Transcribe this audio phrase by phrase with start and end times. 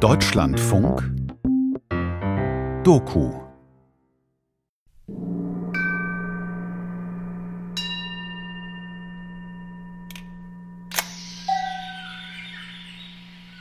[0.00, 1.02] Deutschlandfunk
[2.82, 3.32] Doku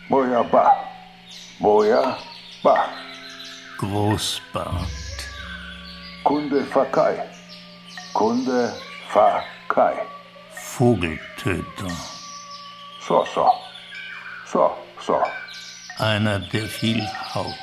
[0.09, 0.71] Moja Ba.
[1.59, 2.17] Moja
[2.63, 2.89] Ba.
[3.77, 4.73] Großbart.
[6.23, 7.17] Kunde Fakai.
[8.13, 8.73] Kunde
[9.09, 9.95] Fakai.
[10.51, 11.89] Vogeltöter.
[12.99, 13.49] So, so.
[14.45, 15.42] So, so.
[15.97, 17.53] Einer, der viel haut.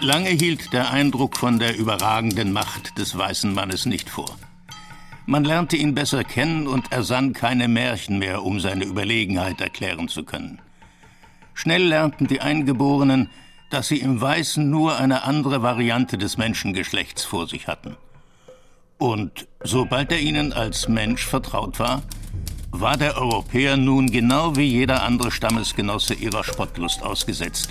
[0.00, 4.36] Lange hielt der Eindruck von der überragenden Macht des weißen Mannes nicht vor.
[5.24, 10.24] Man lernte ihn besser kennen und ersann keine Märchen mehr, um seine Überlegenheit erklären zu
[10.24, 10.60] können.
[11.54, 13.30] Schnell lernten die Eingeborenen,
[13.70, 17.96] dass sie im Weißen nur eine andere Variante des Menschengeschlechts vor sich hatten.
[18.98, 22.02] Und sobald er ihnen als Mensch vertraut war,
[22.70, 27.68] war der Europäer nun genau wie jeder andere Stammesgenosse ihrer Spottlust ausgesetzt,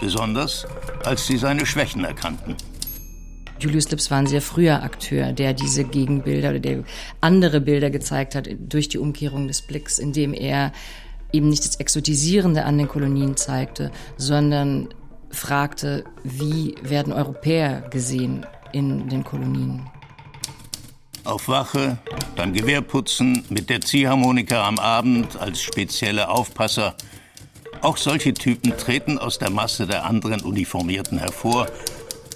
[0.00, 0.66] besonders
[1.04, 2.56] als sie seine Schwächen erkannten.
[3.60, 6.84] Julius Lips war ein sehr früher Akteur, der diese Gegenbilder oder der
[7.20, 10.72] andere Bilder gezeigt hat durch die Umkehrung des Blicks, indem er
[11.32, 14.88] eben nicht das Exotisierende an den Kolonien zeigte, sondern
[15.30, 19.88] fragte, wie werden Europäer gesehen in den Kolonien.
[21.24, 21.98] Auf Wache,
[22.34, 26.94] beim Gewehrputzen, mit der Ziehharmonika am Abend als spezielle Aufpasser.
[27.82, 31.66] Auch solche Typen treten aus der Masse der anderen Uniformierten hervor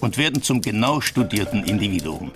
[0.01, 2.31] und werden zum genau studierten Individuum.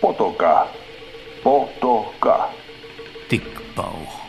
[0.00, 0.66] Potoka.
[1.42, 2.50] Potoka.
[3.30, 4.20] Dickbauch.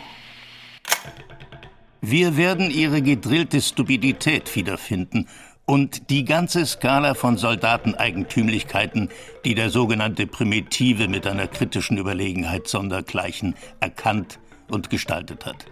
[2.01, 5.27] Wir werden ihre gedrillte Stupidität wiederfinden
[5.67, 9.09] und die ganze Skala von Soldateneigentümlichkeiten,
[9.43, 15.65] die der sogenannte Primitive mit einer kritischen Überlegenheit sondergleichen erkannt und gestaltet hat.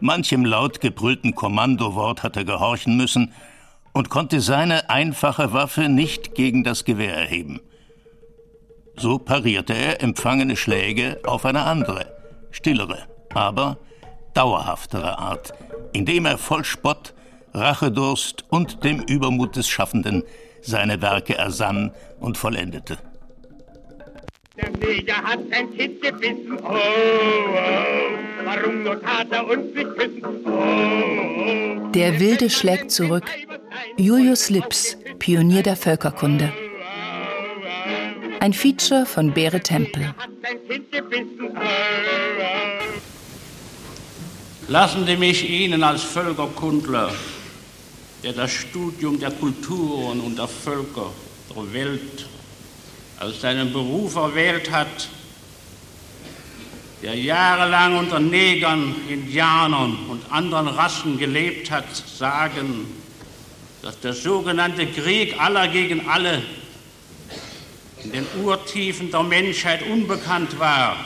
[0.00, 3.32] Manchem laut gebrüllten Kommandowort hat er gehorchen müssen
[3.92, 7.60] und konnte seine einfache Waffe nicht gegen das Gewehr erheben.
[8.94, 12.16] So parierte er empfangene Schläge auf eine andere,
[12.52, 13.78] stillere, aber
[14.34, 15.52] dauerhaftere Art,
[15.92, 17.12] indem er voll Spott
[17.54, 20.22] Rachedurst und dem Übermut des Schaffenden
[20.62, 22.98] seine Werke ersann und vollendete.
[24.56, 27.54] Der Neger hat sein Kind gebissen, oh, oh.
[28.44, 31.88] Warum nur tat er uns nicht küssen, oh, oh.
[31.90, 33.24] Der Wilde schlägt zurück.
[33.96, 36.52] Julius Lips, Pionier der Völkerkunde.
[38.40, 40.14] Ein Feature von Bere Tempel.
[44.68, 47.10] Lassen Sie mich Ihnen als Völkerkundler
[48.22, 51.12] der das Studium der Kulturen und der Völker
[51.54, 52.26] der Welt
[53.18, 55.08] als seinen Beruf erwählt hat,
[57.02, 62.86] der jahrelang unter Negern, Indianern und anderen Rassen gelebt hat, sagen,
[63.82, 66.42] dass der sogenannte Krieg aller gegen alle
[68.02, 70.96] in den Urtiefen der Menschheit unbekannt war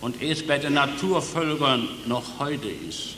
[0.00, 3.17] und es bei den Naturvölkern noch heute ist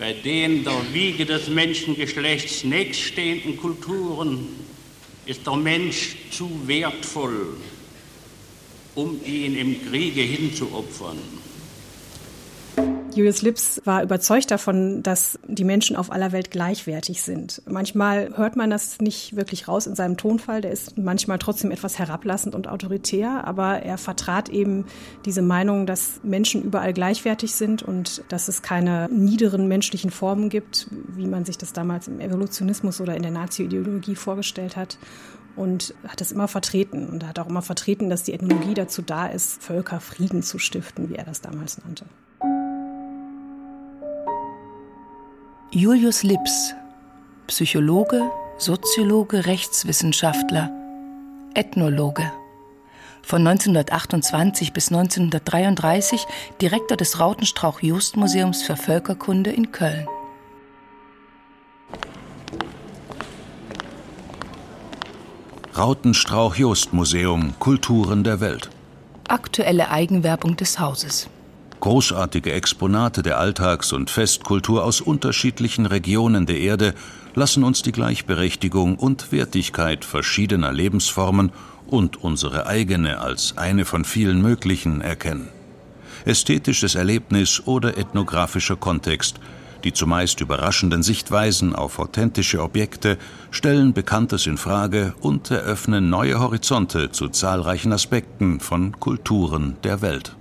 [0.00, 4.48] bei den der Wiege des Menschengeschlechts nächststehenden Kulturen
[5.26, 7.58] ist der Mensch zu wertvoll,
[8.94, 11.18] um ihn im Kriege hinzuopfern.
[13.14, 17.62] Julius Lips war überzeugt davon, dass die Menschen auf aller Welt gleichwertig sind.
[17.66, 20.60] Manchmal hört man das nicht wirklich raus in seinem Tonfall.
[20.60, 24.84] Der ist manchmal trotzdem etwas herablassend und autoritär, aber er vertrat eben
[25.24, 30.86] diese Meinung, dass Menschen überall gleichwertig sind und dass es keine niederen menschlichen Formen gibt,
[30.90, 34.98] wie man sich das damals im Evolutionismus oder in der Nazi-Ideologie vorgestellt hat
[35.56, 39.26] und hat das immer vertreten und hat auch immer vertreten, dass die Ethnologie dazu da
[39.26, 42.06] ist, Völker Frieden zu stiften, wie er das damals nannte.
[45.72, 46.74] Julius Lips,
[47.46, 50.68] Psychologe, Soziologe, Rechtswissenschaftler,
[51.54, 52.32] Ethnologe.
[53.22, 56.26] Von 1928 bis 1933
[56.60, 60.08] Direktor des Rautenstrauch-Just-Museums für Völkerkunde in Köln.
[65.78, 68.70] Rautenstrauch-Just-Museum Kulturen der Welt.
[69.28, 71.30] Aktuelle Eigenwerbung des Hauses.
[71.80, 76.94] Großartige Exponate der Alltags- und Festkultur aus unterschiedlichen Regionen der Erde
[77.34, 81.52] lassen uns die Gleichberechtigung und Wertigkeit verschiedener Lebensformen
[81.86, 85.48] und unsere eigene als eine von vielen möglichen erkennen.
[86.26, 89.40] Ästhetisches Erlebnis oder ethnografischer Kontext,
[89.84, 93.16] Die zumeist überraschenden Sichtweisen auf authentische Objekte
[93.50, 100.36] stellen Bekanntes in Frage und eröffnen neue Horizonte zu zahlreichen Aspekten von Kulturen der Welt.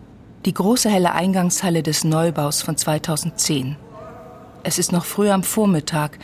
[0.50, 3.76] Die große helle Eingangshalle des Neubaus von 2010.
[4.64, 6.18] Es ist noch früh am Vormittag.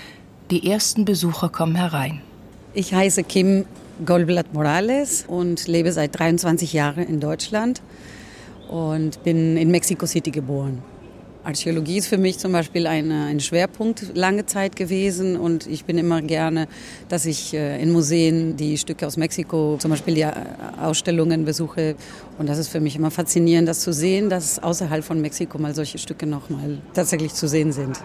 [0.49, 2.21] Die ersten Besucher kommen herein.
[2.73, 3.65] Ich heiße Kim
[4.03, 7.83] Goldblatt Morales und lebe seit 23 Jahren in Deutschland
[8.67, 10.81] und bin in Mexico City geboren.
[11.45, 15.97] Archäologie ist für mich zum Beispiel eine, ein Schwerpunkt lange Zeit gewesen und ich bin
[15.97, 16.67] immer gerne,
[17.07, 20.33] dass ich äh, in Museen die Stücke aus Mexiko, zum Beispiel die äh,
[20.81, 21.95] Ausstellungen besuche
[22.39, 25.75] und das ist für mich immer faszinierend, das zu sehen, dass außerhalb von Mexiko mal
[25.75, 27.99] solche Stücke noch mal tatsächlich zu sehen sind.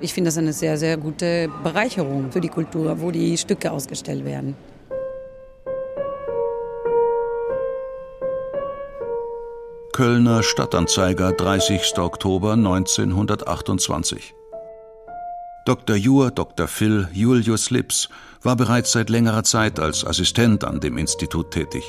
[0.00, 4.24] Ich finde das eine sehr, sehr gute Bereicherung für die Kultur, wo die Stücke ausgestellt
[4.24, 4.54] werden.
[9.98, 11.98] Kölner Stadtanzeiger, 30.
[11.98, 14.32] Oktober 1928.
[15.66, 15.96] Dr.
[15.96, 16.68] Jur, Dr.
[16.68, 18.08] Phil Julius Lips
[18.40, 21.82] war bereits seit längerer Zeit als Assistent an dem Institut tätig.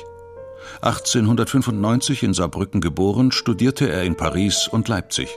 [0.82, 5.28] 1895 in Saarbrücken geboren, studierte er in Paris und Leipzig.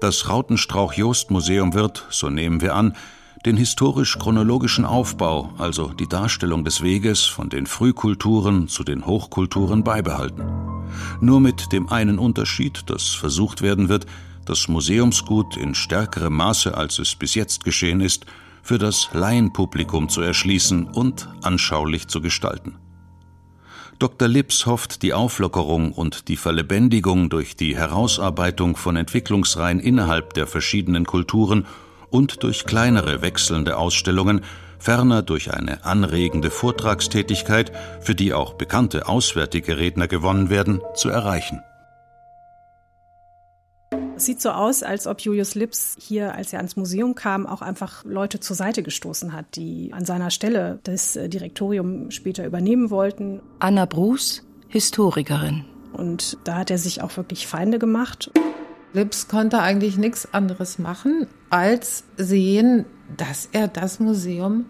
[0.00, 2.96] Das Rautenstrauch-Jost-Museum wird, so nehmen wir an,
[3.44, 10.44] den historisch-chronologischen Aufbau, also die Darstellung des Weges von den Frühkulturen zu den Hochkulturen beibehalten.
[11.20, 14.06] Nur mit dem einen Unterschied, dass versucht werden wird,
[14.46, 18.24] das Museumsgut in stärkerem Maße, als es bis jetzt geschehen ist,
[18.62, 22.76] für das Laienpublikum zu erschließen und anschaulich zu gestalten.
[23.98, 24.26] Dr.
[24.26, 31.04] Lips hofft, die Auflockerung und die Verlebendigung durch die Herausarbeitung von Entwicklungsreihen innerhalb der verschiedenen
[31.04, 31.66] Kulturen
[32.14, 34.42] und durch kleinere wechselnde Ausstellungen,
[34.78, 41.60] ferner durch eine anregende Vortragstätigkeit, für die auch bekannte auswärtige Redner gewonnen werden, zu erreichen.
[44.16, 47.62] Es sieht so aus, als ob Julius Lips hier, als er ans Museum kam, auch
[47.62, 52.90] einfach Leute zur Seite gestoßen hat, die an seiner Stelle das äh, Direktorium später übernehmen
[52.90, 53.40] wollten.
[53.58, 55.64] Anna Bruce, Historikerin.
[55.92, 58.30] Und da hat er sich auch wirklich Feinde gemacht.
[58.94, 62.84] Lips konnte eigentlich nichts anderes machen, als sehen,
[63.16, 64.66] dass er das Museum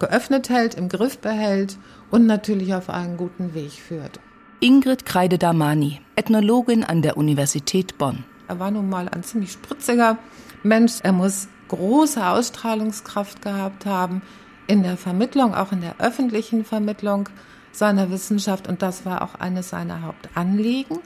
[0.00, 1.78] geöffnet hält, im Griff behält
[2.10, 4.18] und natürlich auf einen guten Weg führt.
[4.58, 8.24] Ingrid Kreide-Damani, Ethnologin an der Universität Bonn.
[8.48, 10.18] Er war nun mal ein ziemlich spritziger
[10.64, 10.98] Mensch.
[11.04, 14.22] Er muss große Ausstrahlungskraft gehabt haben
[14.66, 17.28] in der Vermittlung, auch in der öffentlichen Vermittlung
[17.70, 18.66] seiner Wissenschaft.
[18.66, 20.98] Und das war auch eines seiner Hauptanliegen.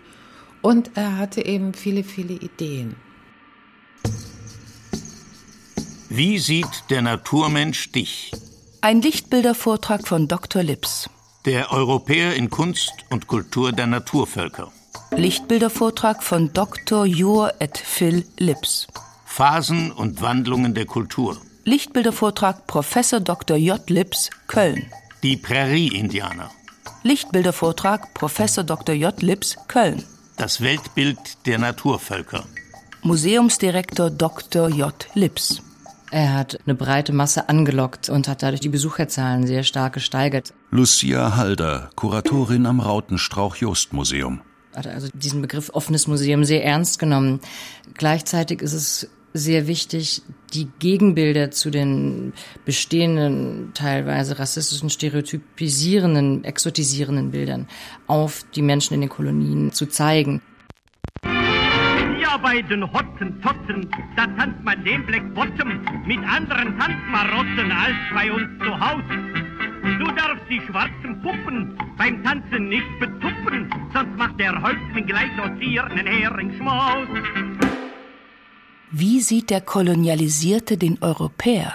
[0.63, 2.97] Und er hatte eben viele, viele Ideen.
[6.09, 8.31] Wie sieht der Naturmensch dich?
[8.81, 10.63] Ein Lichtbildervortrag von Dr.
[10.63, 11.09] Lips.
[11.47, 14.71] Der Europäer in Kunst und Kultur der Naturvölker.
[15.11, 17.07] Lichtbildervortrag von Dr.
[17.07, 18.87] Jur et Phil Lips.
[19.25, 21.39] Phasen und Wandlungen der Kultur.
[21.65, 23.57] Lichtbildervortrag Professor Dr.
[23.57, 23.89] J.
[23.89, 24.91] Lips, Köln.
[25.23, 26.51] Die Prärie-Indianer.
[27.03, 28.95] Lichtbildervortrag Professor Dr.
[28.95, 29.21] J.
[29.23, 30.05] Lips, Köln.
[30.37, 32.45] Das Weltbild der Naturvölker.
[33.03, 34.69] Museumsdirektor Dr.
[34.69, 34.95] J.
[35.15, 35.63] Lips.
[36.11, 40.53] Er hat eine breite Masse angelockt und hat dadurch die Besucherzahlen sehr stark gesteigert.
[40.71, 44.41] Lucia Halder, Kuratorin am Rautenstrauch-Jost-Museum.
[44.75, 47.41] Hat also diesen Begriff offenes Museum sehr ernst genommen.
[47.95, 52.33] Gleichzeitig ist es sehr wichtig, die Gegenbilder zu den
[52.65, 57.69] bestehenden, teilweise rassistischen, stereotypisierenden, exotisierenden Bildern
[58.07, 60.43] auf die Menschen in den Kolonien zu zeigen.
[61.25, 68.33] Ja, bei den Hottentotten, da tanzt man den Black Bottom mit anderen Tanzmarotten als bei
[68.33, 69.03] uns zu Haus.
[69.99, 75.59] Du darfst die schwarzen Puppen beim Tanzen nicht betuppen, sonst macht der Häuptling gleich aus
[75.59, 77.09] dir einen Heringsschmaus.
[78.95, 81.73] Wie sieht der Kolonialisierte den Europäer?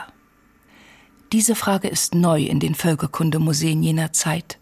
[1.32, 4.60] Diese Frage ist neu in den Völkerkundemuseen jener Zeit.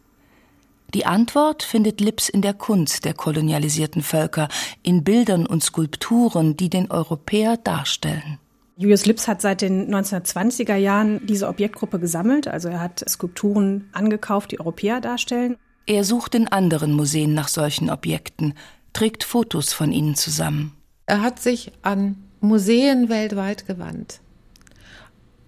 [0.93, 4.47] Die Antwort findet Lips in der Kunst der kolonialisierten Völker,
[4.83, 8.39] in Bildern und Skulpturen, die den Europäer darstellen.
[8.77, 12.47] Julius Lips hat seit den 1920er Jahren diese Objektgruppe gesammelt.
[12.47, 15.57] Also er hat Skulpturen angekauft, die Europäer darstellen.
[15.87, 18.53] Er sucht in anderen Museen nach solchen Objekten,
[18.93, 20.71] trägt Fotos von ihnen zusammen.
[21.05, 24.19] Er hat sich an Museen weltweit gewandt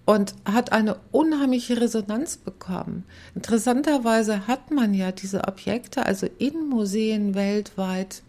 [0.08, 3.04] und hat eine unheimliche Resonanz bekommen.
[3.34, 8.22] Interessanterweise hat man ja diese Objekte also in Museen weltweit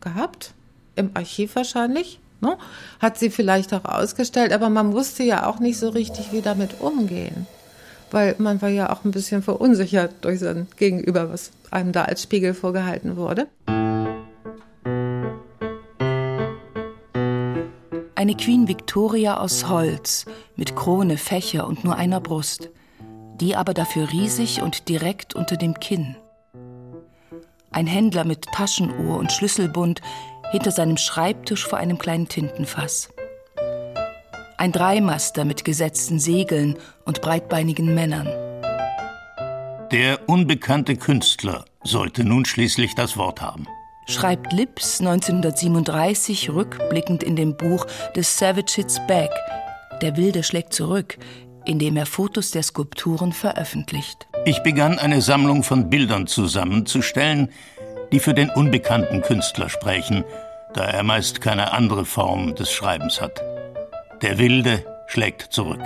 [0.00, 0.54] gehabt,
[0.94, 2.56] im Archiv wahrscheinlich, ne?
[3.00, 6.80] hat sie vielleicht auch ausgestellt, aber man wusste ja auch nicht so richtig, wie damit
[6.80, 7.46] umgehen.
[8.10, 12.22] Weil man war ja auch ein bisschen verunsichert durch sein Gegenüber, was einem da als
[12.22, 13.46] Spiegel vorgehalten wurde.
[18.16, 20.24] Eine Queen Victoria aus Holz,
[20.56, 22.70] mit Krone, Fächer und nur einer Brust.
[23.34, 26.16] Die aber dafür riesig und direkt unter dem Kinn.
[27.70, 30.00] Ein Händler mit Taschenuhr und Schlüsselbund
[30.50, 33.10] hinter seinem Schreibtisch vor einem kleinen Tintenfass.
[34.56, 38.28] Ein Dreimaster mit gesetzten Segeln und breitbeinigen Männern.
[39.92, 43.68] Der unbekannte Künstler sollte nun schließlich das Wort haben
[44.06, 49.30] schreibt Lips 1937 rückblickend in dem Buch The Savage Hits Back,
[50.00, 51.18] Der Wilde schlägt zurück,
[51.64, 54.26] in dem er Fotos der Skulpturen veröffentlicht.
[54.44, 57.50] Ich begann eine Sammlung von Bildern zusammenzustellen,
[58.12, 60.24] die für den unbekannten Künstler sprechen,
[60.74, 63.42] da er meist keine andere Form des Schreibens hat.
[64.22, 65.80] Der Wilde schlägt zurück.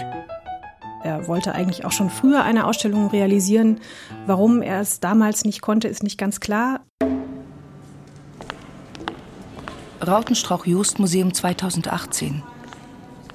[1.03, 3.81] Er wollte eigentlich auch schon früher eine Ausstellung realisieren.
[4.27, 6.81] Warum er es damals nicht konnte, ist nicht ganz klar.
[10.07, 12.43] Rautenstrauch-Jost-Museum 2018.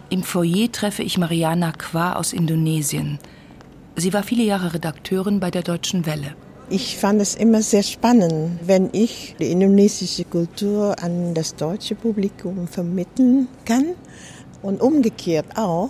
[0.09, 3.19] Im Foyer treffe ich Mariana Qua aus Indonesien.
[3.95, 6.35] Sie war viele Jahre Redakteurin bei der Deutschen Welle.
[6.67, 12.67] Ich fand es immer sehr spannend, wenn ich die indonesische Kultur an das deutsche Publikum
[12.67, 13.93] vermitteln kann
[14.63, 15.89] und umgekehrt auch.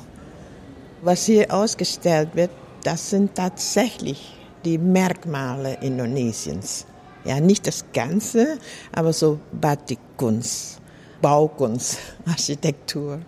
[1.01, 2.51] Was hier ausgestellt wird,
[2.83, 4.33] das sind tatsächlich
[4.65, 6.85] die Merkmale Indonesiens.
[7.25, 8.59] Ja, nicht das Ganze,
[8.91, 10.79] aber so Batikkunst,
[11.21, 13.19] Baukunst, Architektur,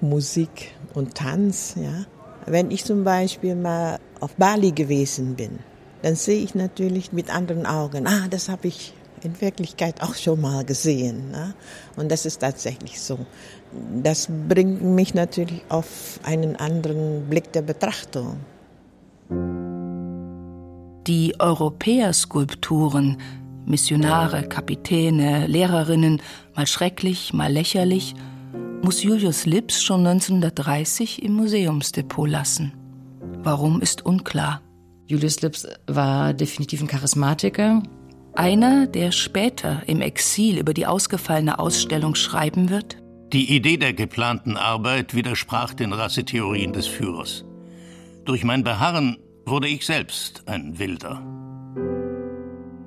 [0.00, 1.74] Musik und Tanz.
[1.76, 2.06] Ja.
[2.46, 5.58] Wenn ich zum Beispiel mal auf Bali gewesen bin,
[6.02, 8.94] dann sehe ich natürlich mit anderen Augen, ah, das habe ich
[9.24, 11.30] in Wirklichkeit auch schon mal gesehen.
[11.32, 11.54] Ne?
[11.96, 13.18] Und das ist tatsächlich so.
[14.02, 18.38] Das bringt mich natürlich auf einen anderen Blick der Betrachtung.
[21.08, 23.16] Die Europäerskulpturen,
[23.64, 26.20] Missionare, Kapitäne, Lehrerinnen,
[26.54, 28.14] mal schrecklich, mal lächerlich,
[28.82, 32.74] muss Julius Lips schon 1930 im Museumsdepot lassen.
[33.38, 34.60] Warum ist unklar.
[35.06, 37.82] Julius Lips war definitiv ein Charismatiker.
[38.34, 42.98] Einer, der später im Exil über die ausgefallene Ausstellung schreiben wird?
[43.32, 47.46] Die Idee der geplanten Arbeit widersprach den Rassetheorien des Führers.
[48.26, 49.16] Durch mein Beharren
[49.48, 51.22] wurde ich selbst ein Wilder.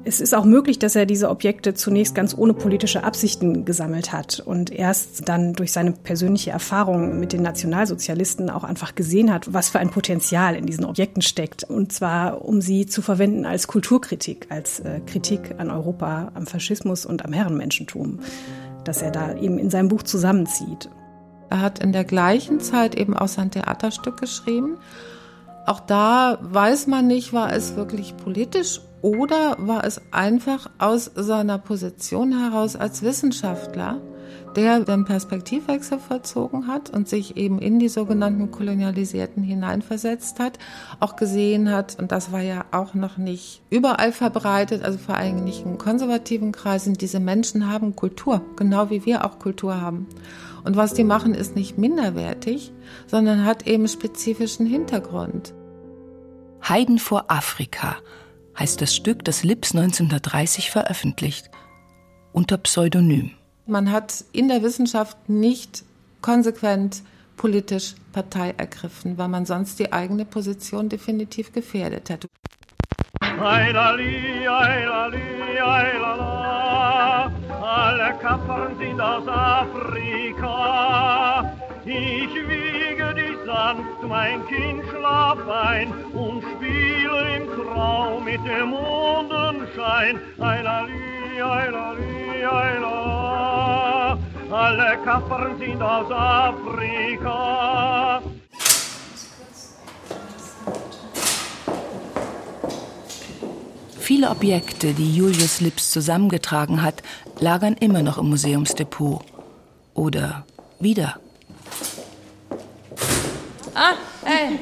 [0.04, 4.40] Es ist auch möglich, dass er diese Objekte zunächst ganz ohne politische Absichten gesammelt hat
[4.40, 9.70] und erst dann durch seine persönliche Erfahrung mit den Nationalsozialisten auch einfach gesehen hat, was
[9.70, 11.64] für ein Potenzial in diesen Objekten steckt.
[11.64, 17.06] Und zwar, um sie zu verwenden als Kulturkritik, als äh, Kritik an Europa, am Faschismus
[17.06, 18.22] und am Herrenmenschentum,
[18.84, 20.90] das er da eben in seinem Buch zusammenzieht.
[21.52, 24.78] Er hat in der gleichen Zeit eben auch sein Theaterstück geschrieben
[25.66, 31.58] auch da weiß man nicht, war es wirklich politisch oder war es einfach aus seiner
[31.58, 33.98] Position heraus als Wissenschaftler,
[34.56, 40.60] der den Perspektivwechsel vollzogen hat und sich eben in die sogenannten Kolonialisierten hineinversetzt hat,
[41.00, 45.44] auch gesehen hat, und das war ja auch noch nicht überall verbreitet, also vor allem
[45.44, 50.08] nicht in konservativen Kreisen, diese Menschen haben Kultur, genau wie wir auch Kultur haben.
[50.64, 52.72] Und was die machen, ist nicht minderwertig,
[53.08, 55.54] sondern hat eben spezifischen Hintergrund.
[56.68, 57.96] Heiden vor Afrika
[58.60, 61.50] heißt das Stück, das Lips 1930 veröffentlicht,
[62.32, 63.32] unter Pseudonym.
[63.72, 65.86] Man hat in der Wissenschaft nicht
[66.22, 67.04] konsequent
[67.38, 72.28] politisch Partei ergriffen, weil man sonst die eigene Position definitiv gefährdet hätte.
[73.22, 79.96] Eilali, eilali, eilala, alle Kaffern sind aus Afrika.
[81.86, 90.20] Ich wiege dich sanft, mein Kind, schlaf ein und spiele im Traum mit dem Mondenschein.
[90.40, 94.18] Eilali, eilali, eilala,
[94.52, 98.22] alle Kaffern sind aus Afrika.
[104.00, 107.02] Viele Objekte, die Julius Lips zusammengetragen hat,
[107.40, 109.24] lagern immer noch im Museumsdepot.
[109.94, 110.46] Oder
[110.80, 111.20] wieder.
[114.42, 114.60] Ah, hey.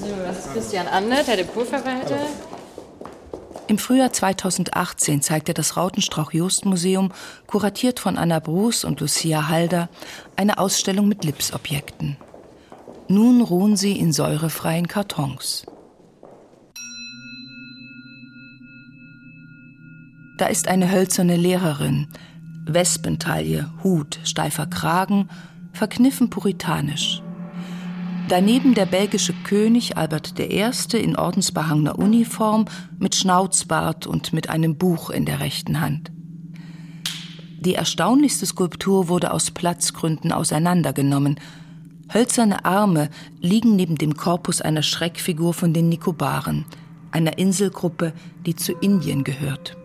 [0.00, 2.18] So, das ist Christian Andere, der Depotverwalter.
[3.66, 7.12] Im Frühjahr 2018 zeigte das Rautenstrauch-Jost-Museum,
[7.46, 9.88] kuratiert von Anna Bruß und Lucia Halder,
[10.36, 12.18] eine Ausstellung mit Lipsobjekten.
[13.08, 15.64] Nun ruhen sie in säurefreien Kartons.
[20.36, 22.08] Da ist eine hölzerne Lehrerin,
[22.66, 25.30] Wespentaille, Hut, steifer Kragen,
[25.74, 27.20] verkniffen puritanisch.
[28.28, 30.70] Daneben der belgische König Albert I.
[30.96, 32.64] in ordensbehangener Uniform
[32.98, 36.10] mit Schnauzbart und mit einem Buch in der rechten Hand.
[37.60, 41.38] Die erstaunlichste Skulptur wurde aus Platzgründen auseinandergenommen.
[42.12, 46.64] Hölzerne Arme liegen neben dem Korpus einer Schreckfigur von den Nikobaren,
[47.10, 48.14] einer Inselgruppe,
[48.46, 49.76] die zu Indien gehört.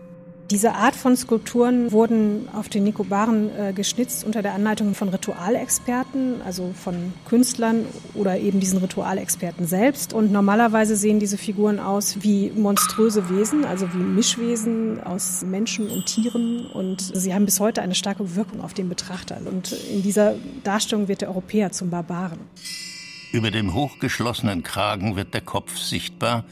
[0.50, 6.42] Diese Art von Skulpturen wurden auf den Nikobaren äh, geschnitzt unter der Anleitung von Ritualexperten,
[6.42, 10.12] also von Künstlern oder eben diesen Ritualexperten selbst.
[10.12, 16.06] Und normalerweise sehen diese Figuren aus wie monströse Wesen, also wie Mischwesen aus Menschen und
[16.06, 16.66] Tieren.
[16.66, 19.38] Und sie haben bis heute eine starke Wirkung auf den Betrachter.
[19.44, 22.40] Und in dieser Darstellung wird der Europäer zum Barbaren.
[23.30, 26.44] Über dem hochgeschlossenen Kragen wird der Kopf sichtbar,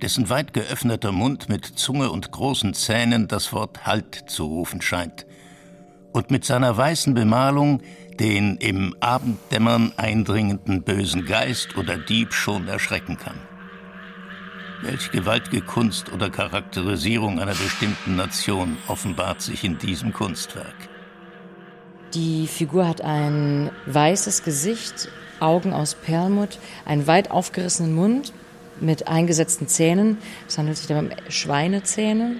[0.00, 5.26] dessen weit geöffneter Mund mit Zunge und großen Zähnen das Wort Halt zu rufen scheint
[6.12, 7.82] und mit seiner weißen Bemalung
[8.18, 13.38] den im Abenddämmern eindringenden bösen Geist oder Dieb schon erschrecken kann.
[14.82, 20.74] Welch gewaltige Kunst oder Charakterisierung einer bestimmten Nation offenbart sich in diesem Kunstwerk.
[22.14, 28.32] Die Figur hat ein weißes Gesicht, Augen aus Perlmutt, einen weit aufgerissenen Mund
[28.80, 30.18] mit eingesetzten Zähnen.
[30.48, 32.36] Es handelt sich dabei um Schweinezähne.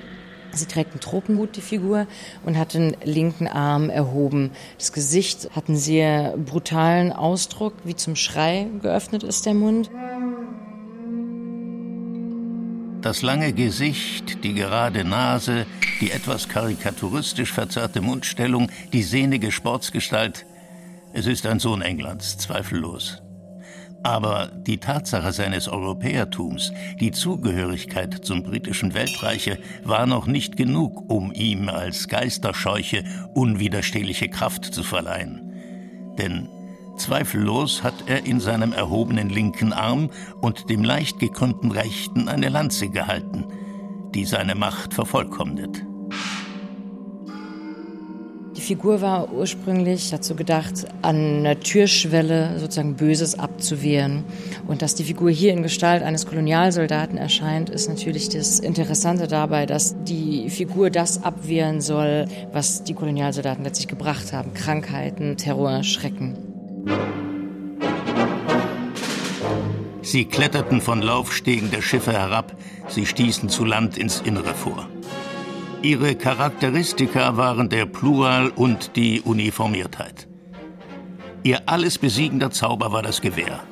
[0.52, 2.06] Sie trägt einen Tropenhut, die Figur,
[2.44, 4.50] und hat den linken Arm erhoben.
[4.78, 9.90] Das Gesicht hat einen sehr brutalen Ausdruck, wie zum Schrei geöffnet ist der Mund.
[13.00, 15.66] Das lange Gesicht, die gerade Nase,
[16.00, 20.44] die etwas karikaturistisch verzerrte Mundstellung, die sehnige Sportsgestalt.
[21.12, 23.22] Es ist ein Sohn Englands, zweifellos.
[24.02, 31.32] Aber die Tatsache seines Europäertums, die Zugehörigkeit zum britischen Weltreiche, war noch nicht genug, um
[31.32, 33.04] ihm als Geisterscheuche
[33.34, 35.52] unwiderstehliche Kraft zu verleihen.
[36.18, 36.48] Denn
[36.96, 42.88] zweifellos hat er in seinem erhobenen linken Arm und dem leicht gekrümmten rechten eine Lanze
[42.88, 43.44] gehalten,
[44.14, 45.89] die seine Macht vervollkommnet.
[48.60, 54.22] Die Figur war ursprünglich dazu gedacht, an einer Türschwelle sozusagen Böses abzuwehren.
[54.66, 59.64] Und dass die Figur hier in Gestalt eines Kolonialsoldaten erscheint, ist natürlich das Interessante dabei,
[59.64, 64.52] dass die Figur das abwehren soll, was die Kolonialsoldaten letztlich gebracht haben.
[64.52, 66.36] Krankheiten, Terror, Schrecken.
[70.02, 72.54] Sie kletterten von Laufstegen der Schiffe herab,
[72.88, 74.86] sie stießen zu Land ins Innere vor.
[75.82, 80.28] Ihre Charakteristika waren der Plural und die Uniformiertheit.
[81.42, 83.62] Ihr alles besiegender Zauber war das Gewehr.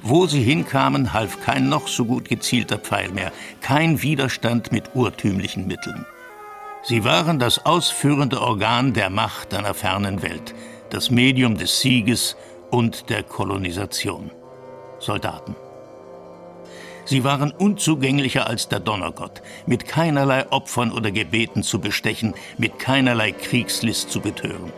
[0.00, 5.66] Wo sie hinkamen, half kein noch so gut gezielter Pfeil mehr, kein Widerstand mit urtümlichen
[5.66, 6.06] Mitteln.
[6.82, 10.54] Sie waren das ausführende Organ der Macht einer fernen Welt,
[10.88, 12.36] das Medium des Sieges
[12.70, 14.30] und der Kolonisation.
[15.00, 15.54] Soldaten.
[17.08, 23.32] Sie waren unzugänglicher als der Donnergott, mit keinerlei Opfern oder Gebeten zu bestechen, mit keinerlei
[23.32, 24.70] Kriegslist zu betören.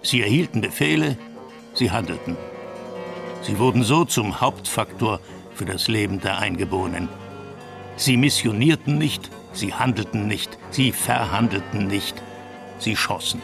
[0.00, 1.18] Sie erhielten Befehle,
[1.74, 2.36] sie handelten.
[3.42, 5.18] Sie wurden so zum Hauptfaktor
[5.52, 7.08] für das Leben der Eingeborenen.
[7.96, 12.14] Sie missionierten nicht, sie handelten nicht, sie verhandelten nicht,
[12.78, 13.42] sie schossen.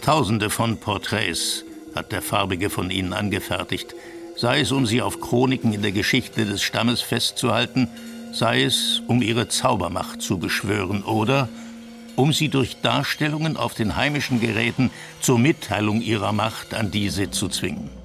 [0.00, 3.94] Tausende von Porträts hat der Farbige von ihnen angefertigt,
[4.36, 7.88] sei es um sie auf Chroniken in der Geschichte des Stammes festzuhalten,
[8.32, 11.48] sei es um ihre Zaubermacht zu beschwören oder
[12.16, 17.48] um sie durch Darstellungen auf den heimischen Geräten zur Mitteilung ihrer Macht an diese zu
[17.48, 18.03] zwingen.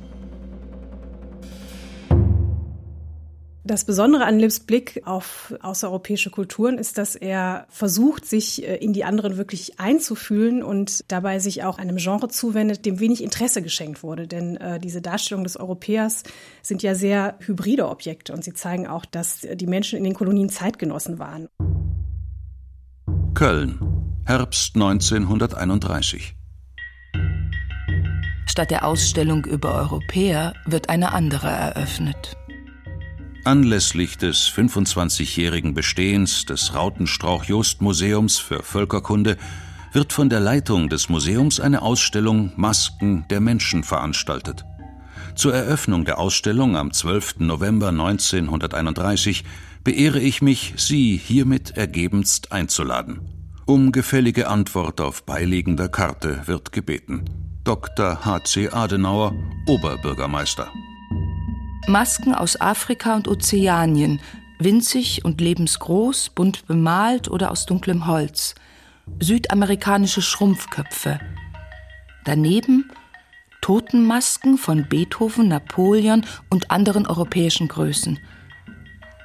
[3.69, 8.93] Das Besondere an Lips Blick auf außereuropäische Kulturen ist, dass er versucht, sich äh, in
[8.93, 14.01] die anderen wirklich einzufühlen und dabei sich auch einem Genre zuwendet, dem wenig Interesse geschenkt
[14.01, 14.27] wurde.
[14.27, 16.23] Denn äh, diese Darstellungen des Europäers
[16.63, 20.49] sind ja sehr hybride Objekte und sie zeigen auch, dass die Menschen in den Kolonien
[20.49, 21.47] Zeitgenossen waren.
[23.35, 23.77] Köln,
[24.25, 26.33] Herbst 1931.
[28.47, 32.35] Statt der Ausstellung über Europäer wird eine andere eröffnet.
[33.49, 39.37] Anlässlich des 25-jährigen Bestehens des Rautenstrauch-Jost-Museums für Völkerkunde
[39.91, 44.65] wird von der Leitung des Museums eine Ausstellung Masken der Menschen veranstaltet.
[45.33, 47.39] Zur Eröffnung der Ausstellung am 12.
[47.39, 49.43] November 1931
[49.83, 53.21] beehre ich mich, Sie hiermit ergebenst einzuladen.
[53.65, 57.25] Um gefällige Antwort auf beiliegender Karte wird gebeten.
[57.63, 58.23] Dr.
[58.25, 58.69] H.C.
[58.69, 59.33] Adenauer,
[59.65, 60.71] Oberbürgermeister.
[61.89, 64.21] Masken aus Afrika und Ozeanien,
[64.59, 68.55] winzig und lebensgroß, bunt bemalt oder aus dunklem Holz.
[69.19, 71.19] Südamerikanische Schrumpfköpfe.
[72.25, 72.91] Daneben
[73.61, 78.19] Totenmasken von Beethoven, Napoleon und anderen europäischen Größen.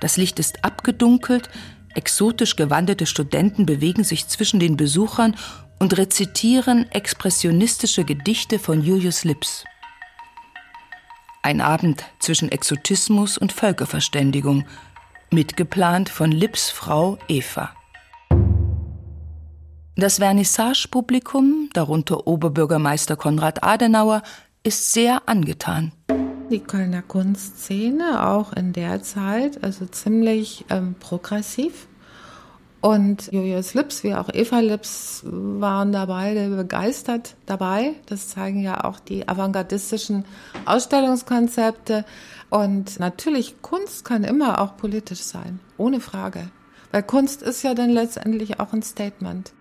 [0.00, 1.50] Das Licht ist abgedunkelt,
[1.94, 5.36] Exotisch gewandete Studenten bewegen sich zwischen den Besuchern
[5.78, 9.64] und rezitieren expressionistische Gedichte von Julius Lips.
[11.44, 14.64] Ein Abend zwischen Exotismus und Völkerverständigung,
[15.30, 17.70] mitgeplant von Lips Frau Eva.
[19.94, 24.22] Das Vernissage-Publikum, darunter Oberbürgermeister Konrad Adenauer,
[24.62, 25.92] ist sehr angetan.
[26.50, 31.88] Die Kölner Kunstszene auch in der Zeit, also ziemlich ähm, progressiv.
[32.84, 37.94] Und Julius Lips, wie auch Eva Lips, waren dabei, begeistert dabei.
[38.04, 40.26] Das zeigen ja auch die avantgardistischen
[40.66, 42.04] Ausstellungskonzepte.
[42.50, 46.50] Und natürlich, Kunst kann immer auch politisch sein, ohne Frage.
[46.92, 49.54] Weil Kunst ist ja dann letztendlich auch ein Statement.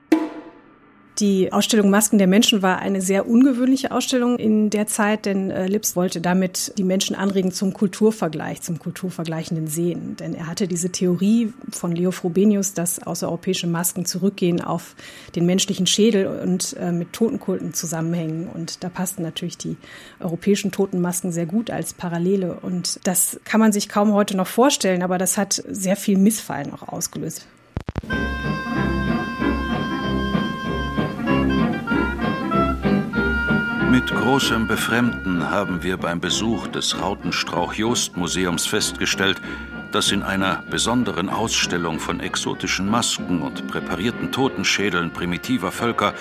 [1.19, 5.67] Die Ausstellung Masken der Menschen war eine sehr ungewöhnliche Ausstellung in der Zeit, denn äh,
[5.67, 10.17] Lips wollte damit die Menschen anregen zum Kulturvergleich, zum kulturvergleichenden Sehen.
[10.17, 14.95] Denn er hatte diese Theorie von Leo Frobenius, dass außereuropäische Masken zurückgehen auf
[15.35, 18.47] den menschlichen Schädel und äh, mit Totenkulten zusammenhängen.
[18.47, 19.77] Und da passten natürlich die
[20.19, 22.57] europäischen Totenmasken sehr gut als Parallele.
[22.59, 26.73] Und das kann man sich kaum heute noch vorstellen, aber das hat sehr viel Missfallen
[26.73, 27.45] auch ausgelöst.
[33.93, 39.39] Mit großem Befremden haben wir beim Besuch des Rautenstrauch-Jost-Museums festgestellt,
[39.91, 46.15] dass in einer besonderen Ausstellung von exotischen Masken und präparierten Totenschädeln primitiver Völker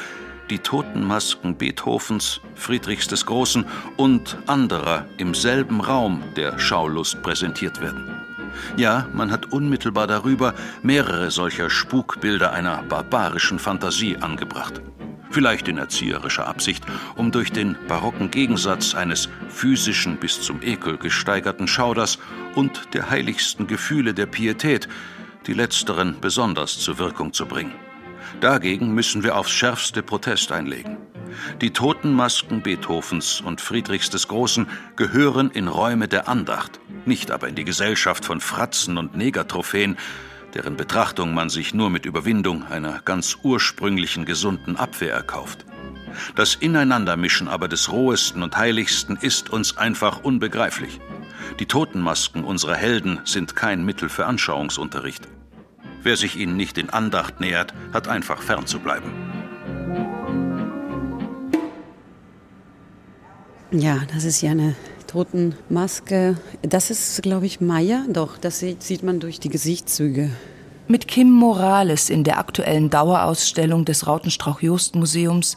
[0.50, 3.64] die Totenmasken Beethovens, Friedrichs des Großen
[3.96, 8.31] und anderer im selben Raum der Schaulust präsentiert werden.
[8.76, 14.80] Ja, man hat unmittelbar darüber mehrere solcher Spukbilder einer barbarischen Fantasie angebracht
[15.32, 16.84] vielleicht in erzieherischer Absicht,
[17.16, 22.18] um durch den barocken Gegensatz eines physischen bis zum Ekel gesteigerten Schauders
[22.54, 24.88] und der heiligsten Gefühle der Pietät
[25.46, 27.72] die letzteren besonders zur Wirkung zu bringen.
[28.42, 30.96] Dagegen müssen wir aufs schärfste Protest einlegen.
[31.60, 37.54] Die Totenmasken Beethovens und Friedrichs des Großen gehören in Räume der Andacht, nicht aber in
[37.54, 39.96] die Gesellschaft von Fratzen und Negertrophäen,
[40.54, 45.64] deren Betrachtung man sich nur mit Überwindung einer ganz ursprünglichen gesunden Abwehr erkauft.
[46.34, 51.00] Das Ineinandermischen aber des Rohesten und Heiligsten ist uns einfach unbegreiflich.
[51.60, 55.28] Die Totenmasken unserer Helden sind kein Mittel für Anschauungsunterricht.
[56.04, 59.12] Wer sich ihnen nicht in Andacht nähert, hat einfach fernzubleiben.
[63.70, 64.74] Ja, das ist ja eine
[65.06, 66.36] Totenmaske.
[66.62, 68.04] Das ist, glaube ich, Maya.
[68.08, 70.30] Doch, das sieht man durch die Gesichtszüge.
[70.88, 75.54] Mit Kim Morales in der aktuellen Dauerausstellung des Rautenstrauch-Jost-Museums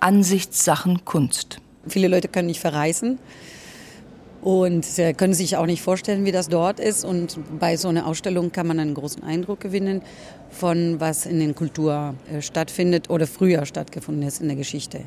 [0.00, 1.58] Ansichtssachen Kunst.
[1.86, 3.18] Viele Leute können nicht verreisen
[4.46, 7.04] und können sich auch nicht vorstellen, wie das dort ist.
[7.04, 10.02] Und bei so einer Ausstellung kann man einen großen Eindruck gewinnen
[10.50, 15.00] von was in der Kultur äh, stattfindet oder früher stattgefunden ist in der Geschichte.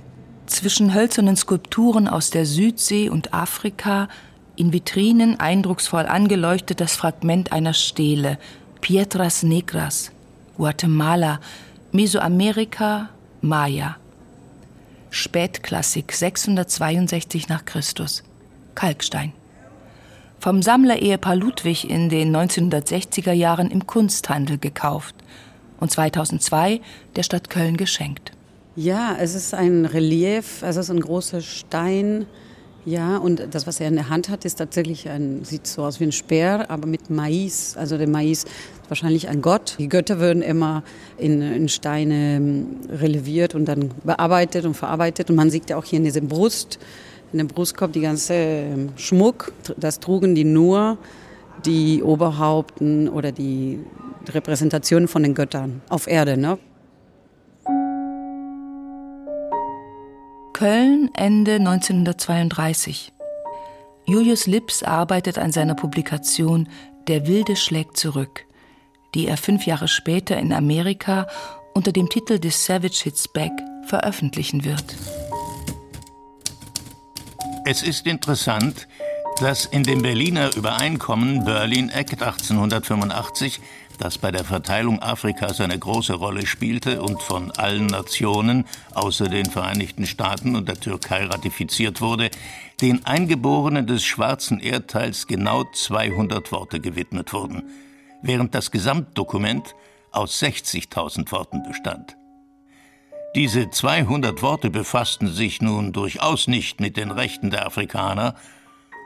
[0.46, 4.10] Zwischen hölzernen Skulpturen aus der Südsee und Afrika,
[4.58, 8.40] in Vitrinen eindrucksvoll angeleuchtet das Fragment einer Stele,
[8.82, 10.12] Piedras Negras,
[10.58, 11.40] Guatemala,
[11.94, 13.08] Mesoamerika,
[13.40, 13.96] Maya.
[15.12, 18.24] Spätklassik 662 nach Christus.
[18.80, 19.34] Kalkstein.
[20.40, 25.16] Vom Sammlerehepaar Ludwig in den 1960er Jahren im Kunsthandel gekauft
[25.82, 26.80] und 2002
[27.18, 28.32] der Stadt Köln geschenkt.
[28.78, 32.26] Ja, es ist ein Relief, es ist ein großer Stein.
[32.86, 36.00] Ja, und das, was er in der Hand hat, ist tatsächlich ein, sieht so aus
[36.00, 37.76] wie ein Speer, aber mit Mais.
[37.76, 38.48] Also der Mais ist
[38.88, 39.76] wahrscheinlich ein Gott.
[39.78, 40.84] Die Götter würden immer
[41.18, 45.30] in, in Steine ähm, releviert und dann bearbeitet und verarbeitet.
[45.30, 46.80] Und man sieht ja auch hier in diesem Brust,
[47.32, 49.54] in dem Brustkorb die ganze ähm, Schmuck.
[49.78, 50.98] Das trugen die nur
[51.66, 53.80] die Oberhaupten oder die
[54.28, 56.38] Repräsentationen von den Göttern auf Erde.
[56.38, 56.58] Ne?
[60.54, 63.14] Köln Ende 1932.
[64.06, 66.68] Julius Lips arbeitet an seiner Publikation
[67.08, 68.46] Der Wilde schlägt zurück,
[69.16, 71.28] die er fünf Jahre später in Amerika
[71.74, 73.52] unter dem Titel The Savage Hits Back
[73.86, 74.96] veröffentlichen wird.
[77.66, 78.88] Es ist interessant,
[79.40, 83.60] dass in dem Berliner Übereinkommen Berlin Act 1885
[83.98, 89.46] das bei der Verteilung Afrikas eine große Rolle spielte und von allen Nationen außer den
[89.46, 92.32] Vereinigten Staaten und der Türkei ratifiziert wurde,
[92.82, 97.64] den Eingeborenen des schwarzen Erdteils genau 200 Worte gewidmet wurden,
[98.22, 99.76] während das Gesamtdokument
[100.12, 102.19] aus 60.000 Worten bestand.
[103.36, 108.34] Diese 200 Worte befassten sich nun durchaus nicht mit den Rechten der Afrikaner,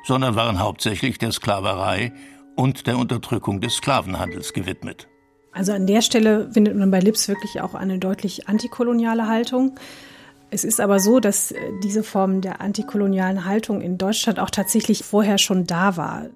[0.05, 2.13] sondern waren hauptsächlich der Sklaverei
[2.55, 5.09] und der Unterdrückung des Sklavenhandels gewidmet.
[5.51, 9.75] Also an der Stelle findet man bei Lips wirklich auch eine deutlich antikoloniale Haltung.
[10.51, 15.03] Es ist aber so, dass äh, diese Form der antikolonialen Haltung in Deutschland auch tatsächlich
[15.03, 16.27] vorher schon da war.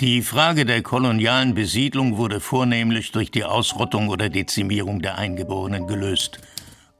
[0.00, 6.40] Die Frage der kolonialen Besiedlung wurde vornehmlich durch die Ausrottung oder Dezimierung der Eingeborenen gelöst.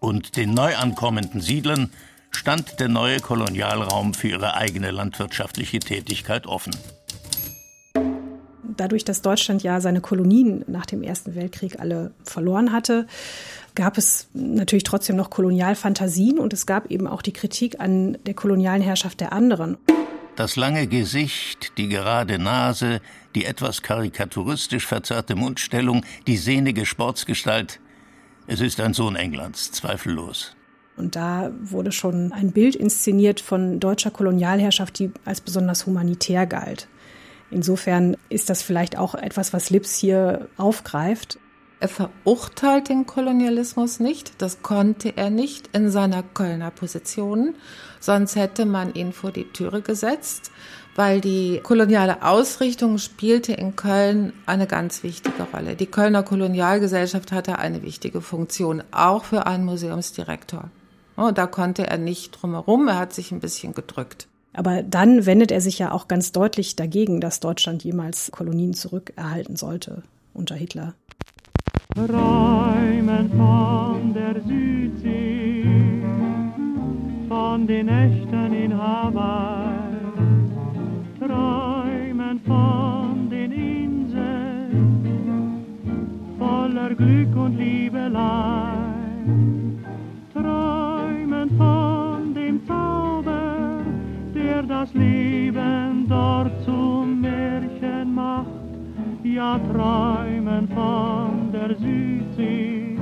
[0.04, 1.88] Und den neu ankommenden Siedlern
[2.30, 6.76] stand der neue Kolonialraum für ihre eigene landwirtschaftliche Tätigkeit offen.
[8.76, 13.06] Dadurch, dass Deutschland ja seine Kolonien nach dem Ersten Weltkrieg alle verloren hatte,
[13.74, 18.34] gab es natürlich trotzdem noch Kolonialfantasien und es gab eben auch die Kritik an der
[18.34, 19.78] kolonialen Herrschaft der anderen.
[20.36, 23.00] Das lange Gesicht, die gerade Nase,
[23.34, 27.80] die etwas karikaturistisch verzerrte Mundstellung, die sehnige Sportsgestalt.
[28.46, 30.54] Es ist ein Sohn Englands, zweifellos.
[30.96, 36.88] Und da wurde schon ein Bild inszeniert von deutscher Kolonialherrschaft, die als besonders humanitär galt.
[37.50, 41.38] Insofern ist das vielleicht auch etwas, was Lips hier aufgreift.
[41.80, 47.54] Er verurteilt den Kolonialismus nicht, das konnte er nicht in seiner Kölner Position,
[48.00, 50.50] sonst hätte man ihn vor die Türe gesetzt,
[50.96, 55.74] weil die koloniale Ausrichtung spielte in Köln eine ganz wichtige Rolle.
[55.74, 60.70] Die Kölner Kolonialgesellschaft hatte eine wichtige Funktion, auch für einen Museumsdirektor.
[61.16, 64.26] Und oh, da konnte er nicht drumherum, er hat sich ein bisschen gedrückt.
[64.52, 69.56] Aber dann wendet er sich ja auch ganz deutlich dagegen, dass Deutschland jemals Kolonien zurückerhalten
[69.56, 70.02] sollte
[70.32, 70.94] unter Hitler.
[71.94, 75.64] Träumen von der Südsee,
[77.28, 78.33] von den Nächten
[99.58, 102.98] träumen von der Südsee,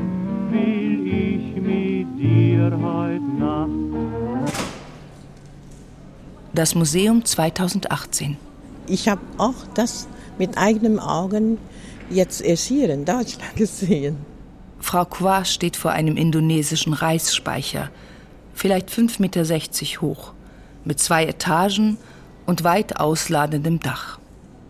[0.50, 4.52] will ich mit dir heute Nacht.
[6.54, 8.36] Das Museum 2018.
[8.86, 11.58] Ich habe auch das mit eigenen Augen
[12.10, 14.16] jetzt erst hier in Deutschland gesehen.
[14.80, 17.90] Frau Kwa steht vor einem indonesischen Reisspeicher,
[18.52, 20.32] vielleicht 5,60 Meter hoch,
[20.84, 21.96] mit zwei Etagen
[22.46, 24.18] und weit ausladendem Dach.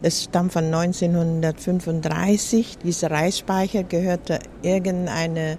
[0.04, 2.78] Es stammt von 1935.
[2.82, 5.58] Dieser Reisspeicher gehörte irgendeine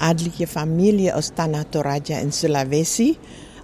[0.00, 3.16] adlige Familie aus Tanah Toraja in Sulawesi.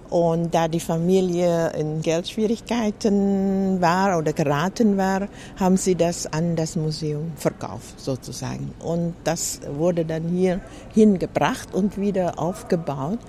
[0.09, 6.77] Und da die Familie in Geldschwierigkeiten war oder geraten war, haben sie das an das
[6.77, 8.73] Museum verkauft, sozusagen.
[8.79, 10.61] Und das wurde dann hier
[10.93, 13.19] hingebracht und wieder aufgebaut.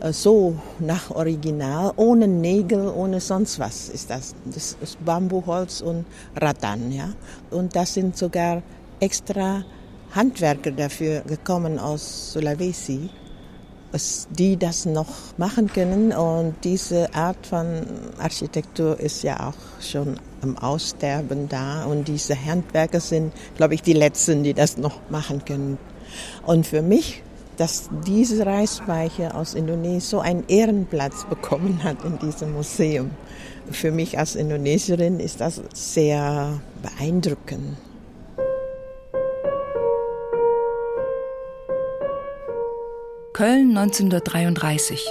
[0.00, 4.34] Äh, so nach Original, ohne Nägel, ohne sonst was ist das.
[4.44, 6.04] Das ist Bambuholz und
[6.36, 7.08] Rattan, ja.
[7.50, 8.62] Und das sind sogar
[9.00, 9.64] extra
[10.12, 13.10] Handwerker dafür gekommen aus Sulawesi,
[14.30, 16.12] die das noch machen können.
[16.12, 17.82] Und diese Art von
[18.18, 21.84] Architektur ist ja auch schon am Aussterben da.
[21.84, 25.78] Und diese Handwerker sind, glaube ich, die Letzten, die das noch machen können.
[26.46, 27.22] Und für mich
[27.56, 33.10] dass diese Reisspeicher aus Indonesien so einen Ehrenplatz bekommen hat in diesem Museum.
[33.70, 37.76] Für mich als Indonesierin ist das sehr beeindruckend.
[43.32, 45.04] Köln 1933.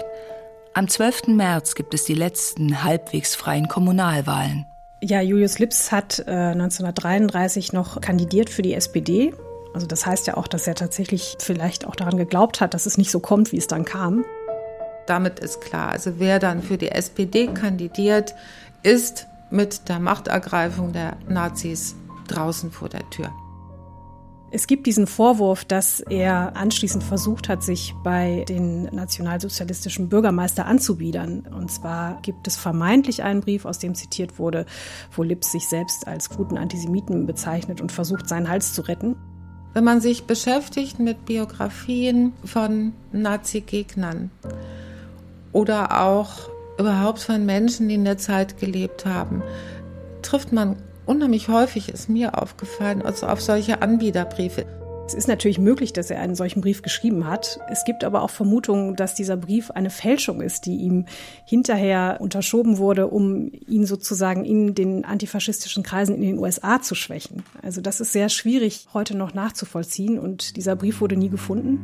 [0.74, 1.28] Am 12.
[1.28, 4.66] März gibt es die letzten halbwegs freien Kommunalwahlen.
[5.02, 9.34] Ja, Julius Lips hat äh, 1933 noch kandidiert für die SPD
[9.76, 12.98] also das heißt ja auch, dass er tatsächlich vielleicht auch daran geglaubt hat, dass es
[12.98, 14.24] nicht so kommt, wie es dann kam.
[15.06, 18.34] Damit ist klar, also wer dann für die SPD kandidiert,
[18.84, 21.96] ist mit der Machtergreifung der Nazis
[22.28, 23.32] draußen vor der Tür.
[24.52, 31.42] Es gibt diesen Vorwurf, dass er anschließend versucht hat, sich bei den nationalsozialistischen Bürgermeister anzubiedern.
[31.48, 34.66] Und zwar gibt es vermeintlich einen Brief, aus dem zitiert wurde,
[35.12, 39.18] wo Lips sich selbst als guten Antisemiten bezeichnet und versucht, seinen Hals zu retten.
[39.76, 44.32] Wenn man sich beschäftigt mit Biografien von Nazi-Gegnern
[45.52, 49.44] oder auch überhaupt von Menschen, die in der Zeit gelebt haben,
[50.22, 54.66] trifft man unheimlich häufig, ist mir aufgefallen, also auf solche Anbieterbriefe.
[55.08, 57.60] Es ist natürlich möglich, dass er einen solchen Brief geschrieben hat.
[57.70, 61.06] Es gibt aber auch Vermutungen, dass dieser Brief eine Fälschung ist, die ihm
[61.46, 67.44] hinterher unterschoben wurde, um ihn sozusagen in den antifaschistischen Kreisen in den USA zu schwächen.
[67.62, 71.80] Also das ist sehr schwierig heute noch nachzuvollziehen und dieser Brief wurde nie gefunden.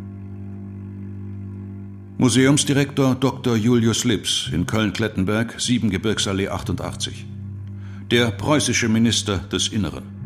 [2.18, 3.56] Museumsdirektor Dr.
[3.56, 7.28] Julius Lips in Köln-Klettenberg, Siebengebirgsallee 88.
[8.10, 10.21] Der preußische Minister des Inneren.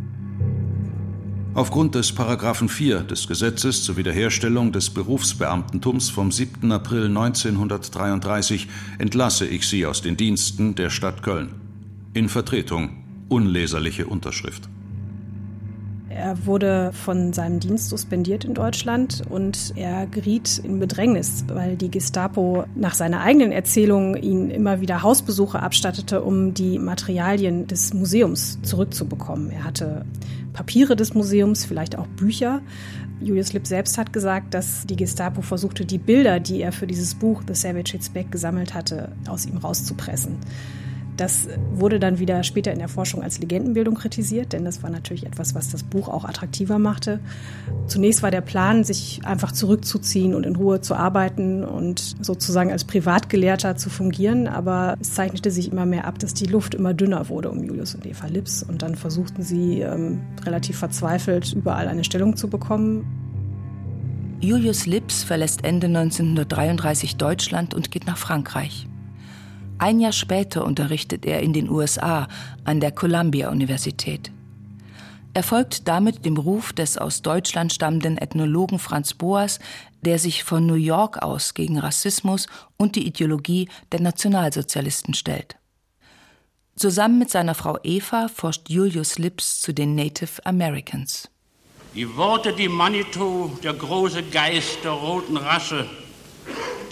[1.56, 6.70] Aufgrund des Paragraphen 4 des Gesetzes zur Wiederherstellung des Berufsbeamtentums vom 7.
[6.70, 8.68] April 1933
[9.00, 11.52] entlasse ich Sie aus den Diensten der Stadt Köln.
[12.14, 12.90] In Vertretung
[13.30, 14.68] unleserliche Unterschrift.
[16.10, 21.92] Er wurde von seinem Dienst suspendiert in Deutschland und er geriet in Bedrängnis, weil die
[21.92, 28.60] Gestapo nach seiner eigenen Erzählung ihn immer wieder Hausbesuche abstattete, um die Materialien des Museums
[28.62, 29.52] zurückzubekommen.
[29.52, 30.06] Er hatte
[30.56, 32.62] Papiere des Museums, vielleicht auch Bücher.
[33.20, 37.14] Julius Lipp selbst hat gesagt, dass die Gestapo versuchte, die Bilder, die er für dieses
[37.14, 40.38] Buch The Savage Hits Back gesammelt hatte, aus ihm rauszupressen.
[41.18, 45.26] Das wurde dann wieder später in der Forschung als Legendenbildung kritisiert, denn das war natürlich
[45.26, 47.20] etwas, was das Buch auch attraktiver machte.
[47.88, 52.84] Zunächst war der Plan, sich einfach zurückzuziehen und in Ruhe zu arbeiten und sozusagen als
[52.84, 57.30] Privatgelehrter zu fungieren, aber es zeichnete sich immer mehr ab, dass die Luft immer dünner
[57.30, 62.04] wurde um Julius und Eva Lips und dann versuchten sie ähm, relativ verzweifelt überall eine
[62.04, 63.06] Stellung zu bekommen.
[64.42, 68.88] Julius Lips verlässt Ende 1933 Deutschland und geht nach Frankreich.
[69.78, 72.28] Ein Jahr später unterrichtet er in den USA
[72.64, 74.32] an der Columbia-Universität.
[75.34, 79.60] Er folgt damit dem Ruf des aus Deutschland stammenden Ethnologen Franz Boas,
[80.02, 85.58] der sich von New York aus gegen Rassismus und die Ideologie der Nationalsozialisten stellt.
[86.78, 91.30] Zusammen mit seiner Frau Eva forscht Julius Lips zu den Native Americans.
[91.96, 95.86] Die Worte, die Manitou, der große Geist der roten Rasse,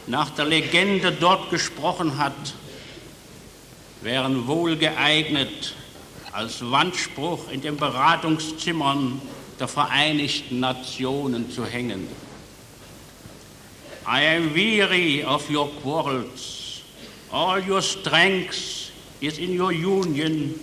[0.08, 2.56] nach der Legende dort gesprochen hat,
[4.04, 5.74] wären wohl geeignet,
[6.32, 9.22] als Wandspruch in den Beratungszimmern
[9.60, 12.08] der Vereinigten Nationen zu hängen.
[14.06, 16.82] I am weary of your quarrels.
[17.32, 20.60] All your strength is in your union.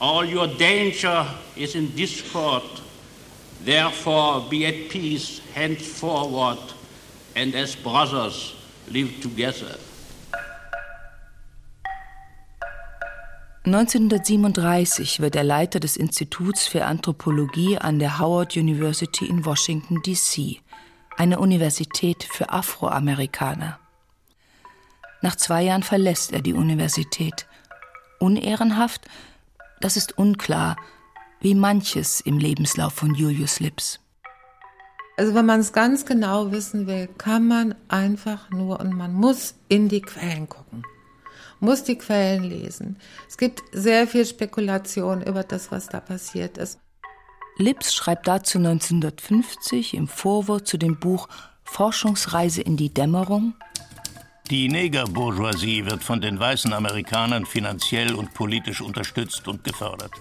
[0.00, 1.26] All your danger
[1.56, 2.62] is in discord.
[3.64, 6.58] Therefore, be at peace henceforward,
[7.34, 8.54] and as brothers
[8.88, 9.76] live together.
[13.66, 20.60] 1937 wird er Leiter des Instituts für Anthropologie an der Howard University in Washington, D.C.,
[21.16, 23.78] eine Universität für Afroamerikaner.
[25.22, 27.46] Nach zwei Jahren verlässt er die Universität.
[28.20, 29.06] Unehrenhaft?
[29.80, 30.76] Das ist unklar,
[31.40, 33.98] wie manches im Lebenslauf von Julius Lips.
[35.16, 39.54] Also wenn man es ganz genau wissen will, kann man einfach nur und man muss
[39.68, 40.84] in die Quellen gucken
[41.64, 42.98] muss die Quellen lesen.
[43.28, 46.78] Es gibt sehr viel Spekulation über das, was da passiert ist.
[47.56, 51.28] Lips schreibt dazu 1950 im Vorwort zu dem Buch
[51.62, 53.54] Forschungsreise in die Dämmerung.
[54.50, 60.12] Die Negerbourgeoisie wird von den weißen Amerikanern finanziell und politisch unterstützt und gefördert.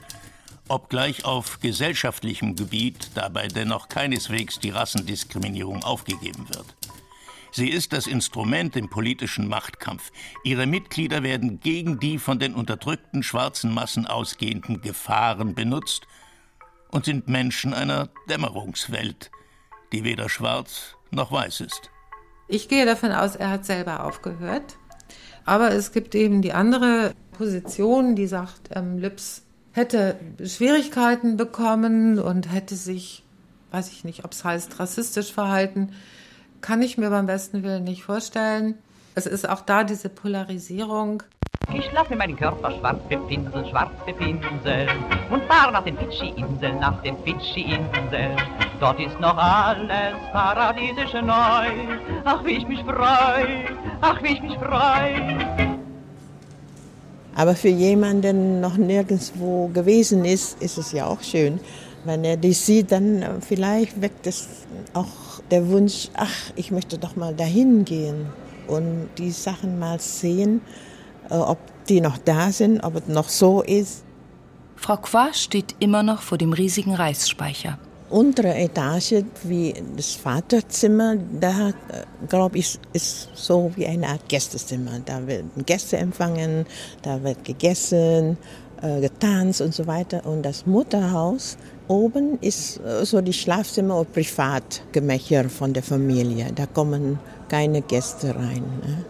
[0.70, 6.76] Obgleich auf gesellschaftlichem Gebiet dabei dennoch keineswegs die Rassendiskriminierung aufgegeben wird.
[7.56, 10.12] Sie ist das Instrument im politischen Machtkampf.
[10.44, 16.08] Ihre Mitglieder werden gegen die von den unterdrückten schwarzen Massen ausgehenden Gefahren benutzt
[16.90, 19.30] und sind Menschen einer Dämmerungswelt,
[19.92, 21.92] die weder schwarz noch weiß ist.
[22.48, 24.80] Ich gehe davon aus, er hat selber aufgehört.
[25.46, 32.52] Aber es gibt eben die andere Position, die sagt, ähm, Lips hätte Schwierigkeiten bekommen und
[32.52, 33.24] hätte sich,
[33.70, 35.92] weiß ich nicht, ob es heißt, rassistisch verhalten
[36.64, 38.76] kann ich mir beim besten Willen nicht vorstellen.
[39.16, 41.22] Es ist auch da diese Polarisierung.
[41.74, 44.90] Ich lasse meinen Körper schwarz bepinseln, schwarz bepinseln
[45.30, 48.38] und fahre nach den Fidschi-Inseln, nach den Fidschi-Inseln.
[48.80, 51.68] Dort ist noch alles paradiesische neu.
[52.24, 53.46] Ach, wie ich mich freu,
[54.02, 55.36] ach, wie ich mich freu.
[57.36, 61.60] Aber für jemanden, der noch nirgendwo gewesen ist, ist es ja auch schön.
[62.06, 64.48] Wenn er die sieht, dann vielleicht weckt es
[64.94, 68.28] auch der Wunsch, ach, ich möchte doch mal dahin gehen
[68.68, 70.62] und die Sachen mal sehen,
[71.30, 74.04] äh, ob die noch da sind, ob es noch so ist.
[74.76, 77.78] Frau Qua steht immer noch vor dem riesigen Reisspeicher.
[78.10, 81.74] Untere Etage, wie das Vaterzimmer, da äh,
[82.28, 85.00] glaube ich, ist so wie eine Art Gästezimmer.
[85.06, 86.66] Da werden Gäste empfangen,
[87.02, 88.38] da wird gegessen,
[88.82, 90.26] äh, getanzt und so weiter.
[90.26, 91.58] Und das Mutterhaus
[91.88, 96.48] Oben ist äh, so die Schlafzimmer und Privatgemächer von der Familie.
[96.56, 97.20] Da kommen
[97.50, 98.64] keine Gäste rein.
[98.86, 99.06] Ne?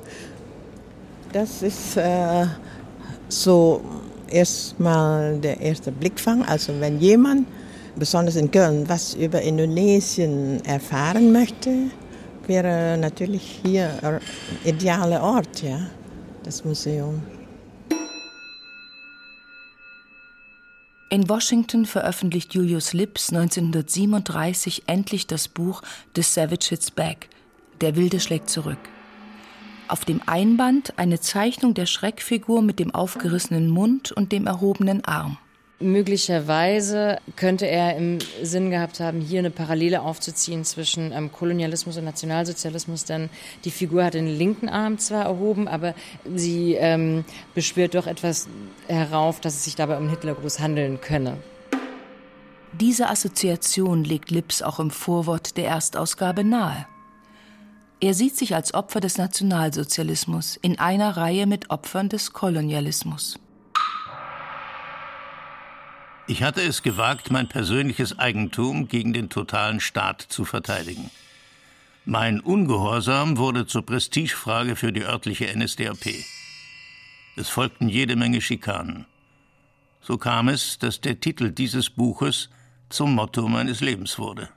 [1.32, 2.46] Das ist äh,
[3.30, 3.82] so
[4.28, 6.44] erstmal der erste Blickfang.
[6.44, 7.48] Also wenn jemand,
[7.96, 11.70] besonders in Köln, was über Indonesien erfahren möchte,
[12.48, 14.20] wäre natürlich hier ein
[14.66, 15.80] idealer Ort, ja,
[16.44, 17.22] das Museum.
[21.14, 25.84] In Washington veröffentlicht Julius Lips 1937 endlich das Buch
[26.16, 27.30] The Savage Hits Back.
[27.82, 28.80] Der Wilde schlägt zurück.
[29.88, 35.38] Auf dem Einband eine Zeichnung der Schreckfigur mit dem aufgerissenen Mund und dem erhobenen Arm.
[35.84, 42.06] Möglicherweise könnte er im Sinn gehabt haben, hier eine Parallele aufzuziehen zwischen ähm, Kolonialismus und
[42.06, 43.30] Nationalsozialismus, denn
[43.66, 45.94] die Figur hat den linken Arm zwar erhoben, aber
[46.34, 48.48] sie ähm, beschwört doch etwas
[48.88, 51.38] herauf, dass es sich dabei um Hitlergruß handeln könne.
[52.80, 56.88] Diese Assoziation legt Lips auch im Vorwort der Erstausgabe nahe.
[58.00, 63.38] Er sieht sich als Opfer des Nationalsozialismus in einer Reihe mit Opfern des Kolonialismus.
[66.26, 71.12] Ich hatte es gewagt, mein persönliches Eigentum gegen den totalen Staat zu verteidigen.
[72.06, 76.24] Mein Ungehorsam wurde zur Prestigefrage für die örtliche NSDAP.
[77.36, 79.06] Es folgten jede Menge Schikanen.
[80.00, 82.50] So kam es, dass der Titel dieses Buches
[82.90, 84.50] zum Motto meines Lebens wurde.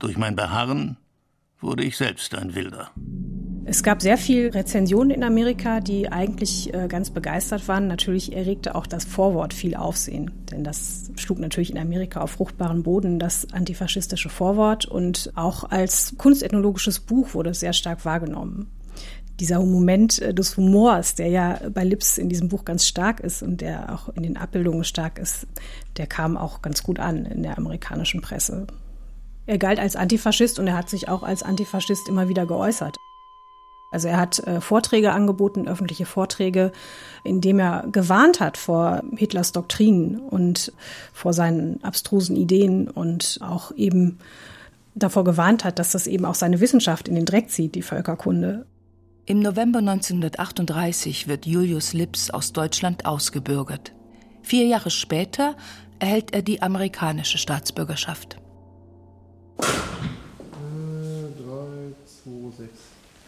[0.00, 0.96] Durch mein Beharren
[1.60, 2.90] wurde ich selbst ein Wilder.
[3.64, 7.86] Es gab sehr viele Rezensionen in Amerika, die eigentlich äh, ganz begeistert waren.
[7.86, 12.82] Natürlich erregte auch das Vorwort viel Aufsehen, denn das schlug natürlich in Amerika auf fruchtbaren
[12.82, 14.86] Boden, das antifaschistische Vorwort.
[14.86, 18.68] Und auch als kunstethnologisches Buch wurde es sehr stark wahrgenommen.
[19.38, 23.44] Dieser Moment äh, des Humors, der ja bei Lips in diesem Buch ganz stark ist
[23.44, 25.46] und der auch in den Abbildungen stark ist,
[25.98, 28.66] der kam auch ganz gut an in der amerikanischen Presse.
[29.46, 32.96] Er galt als Antifaschist und er hat sich auch als Antifaschist immer wieder geäußert.
[33.92, 36.72] Also er hat äh, Vorträge angeboten, öffentliche Vorträge,
[37.22, 40.72] in dem er gewarnt hat vor Hitlers Doktrinen und
[41.12, 44.18] vor seinen abstrusen Ideen und auch eben
[44.94, 48.66] davor gewarnt hat, dass das eben auch seine Wissenschaft in den Dreck zieht, die Völkerkunde.
[49.24, 53.92] Im November 1938 wird Julius Lips aus Deutschland ausgebürgert.
[54.42, 55.54] Vier Jahre später
[56.00, 58.38] erhält er die amerikanische Staatsbürgerschaft.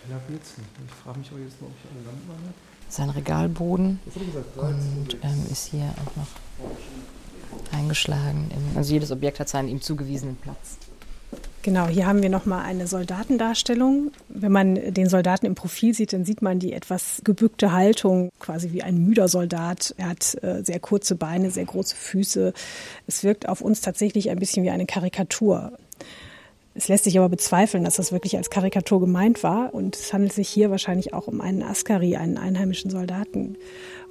[0.06, 0.70] Heller geht's nicht.
[0.86, 2.54] Ich frage mich aber jetzt noch, ob ich eine Lampe habe.
[2.88, 4.00] Sein Regalboden
[4.56, 6.28] und ähm, ist hier auch noch
[7.72, 8.50] eingeschlagen.
[8.76, 10.76] also jedes Objekt hat seinen ihm zugewiesenen Platz.
[11.62, 14.12] Genau, hier haben wir nochmal eine Soldatendarstellung.
[14.28, 18.72] Wenn man den Soldaten im Profil sieht, dann sieht man die etwas gebückte Haltung, quasi
[18.72, 19.94] wie ein müder Soldat.
[19.96, 22.52] Er hat äh, sehr kurze Beine, sehr große Füße.
[23.06, 25.72] Es wirkt auf uns tatsächlich ein bisschen wie eine Karikatur.
[26.76, 29.72] Es lässt sich aber bezweifeln, dass das wirklich als Karikatur gemeint war.
[29.72, 33.56] Und es handelt sich hier wahrscheinlich auch um einen Askari, einen einheimischen Soldaten.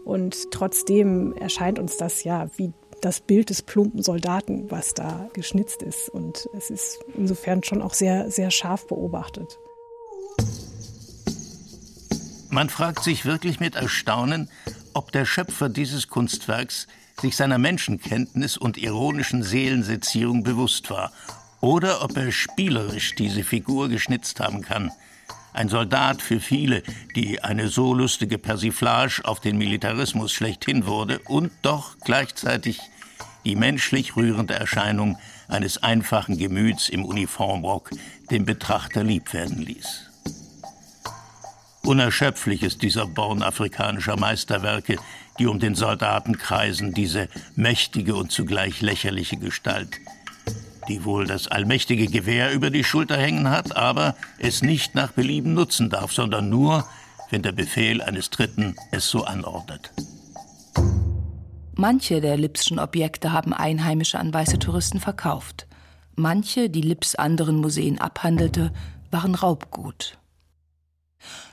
[0.06, 5.84] Und trotzdem erscheint uns das ja wie das Bild des plumpen Soldaten, was da geschnitzt
[5.84, 6.08] ist.
[6.08, 9.60] Und es ist insofern schon auch sehr, sehr scharf beobachtet.
[12.50, 14.50] Man fragt sich wirklich mit Erstaunen,
[14.94, 16.88] ob der Schöpfer dieses Kunstwerks
[17.20, 21.12] sich seiner Menschenkenntnis und ironischen Seelensezierung bewusst war
[21.64, 24.92] oder ob er spielerisch diese Figur geschnitzt haben kann.
[25.54, 26.84] Ein Soldat für viele,
[27.16, 32.82] die eine so lustige Persiflage auf den Militarismus schlechthin wurde und doch gleichzeitig
[33.46, 37.92] die menschlich rührende Erscheinung eines einfachen Gemüts im Uniformrock
[38.30, 40.10] dem Betrachter lieb werden ließ.
[41.86, 44.98] Unerschöpflich ist dieser Born afrikanischer Meisterwerke,
[45.40, 50.02] die um den Soldaten kreisen, diese mächtige und zugleich lächerliche Gestalt–
[50.88, 55.54] die wohl das allmächtige Gewehr über die Schulter hängen hat, aber es nicht nach Belieben
[55.54, 56.86] nutzen darf, sondern nur,
[57.30, 59.92] wenn der Befehl eines Dritten es so anordnet.
[61.76, 65.68] Manche der Lipschen Objekte haben Einheimische an weiße Touristen verkauft.
[66.16, 68.72] Manche, die Lips anderen Museen abhandelte,
[69.10, 70.20] waren Raubgut.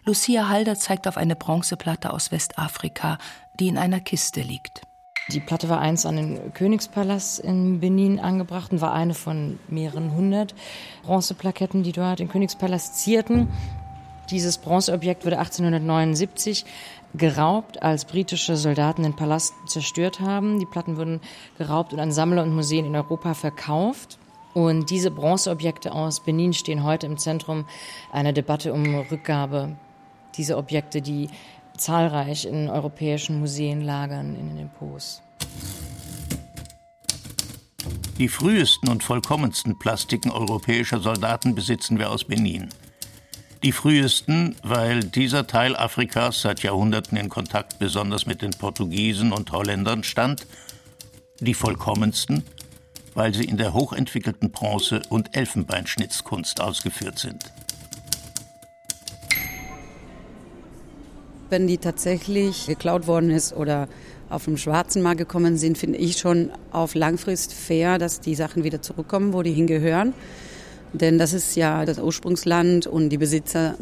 [0.05, 3.19] Lucia Halder zeigt auf eine Bronzeplatte aus Westafrika,
[3.59, 4.83] die in einer Kiste liegt.
[5.33, 10.13] Die Platte war einst an den Königspalast in Benin angebracht und war eine von mehreren
[10.13, 10.57] hundert
[11.05, 13.49] Bronzeplaketten, die dort den Königspalast zierten.
[14.31, 16.65] Dieses Bronzeobjekt wurde 1879
[17.15, 20.59] geraubt, als britische Soldaten den Palast zerstört haben.
[20.59, 21.21] Die Platten wurden
[21.59, 24.19] geraubt und an Sammler und Museen in Europa verkauft.
[24.53, 27.67] Und diese Bronzeobjekte aus Benin stehen heute im Zentrum
[28.13, 29.77] einer Debatte um Rückgabe.
[30.37, 31.29] Diese Objekte, die
[31.81, 35.23] zahlreich in europäischen Museen lagern in den Depots.
[38.19, 42.69] Die frühesten und vollkommensten Plastiken europäischer Soldaten besitzen wir aus Benin.
[43.63, 49.53] Die frühesten, weil dieser Teil Afrikas seit Jahrhunderten in Kontakt besonders mit den Portugiesen und
[49.53, 50.47] Holländern stand.
[51.41, 52.45] Die vollkommensten,
[53.15, 57.53] weil sie in der hochentwickelten Bronze- und Elfenbeinschnitzkunst ausgeführt sind.
[61.51, 63.89] Wenn die tatsächlich geklaut worden ist oder
[64.29, 68.65] auf dem schwarzen Markt gekommen sind, finde ich schon auf langfristig fair, dass die Sachen
[68.65, 70.15] wieder zurückkommen, wo die hingehören.
[70.93, 73.75] Denn das ist ja das Ursprungsland und die Besitzer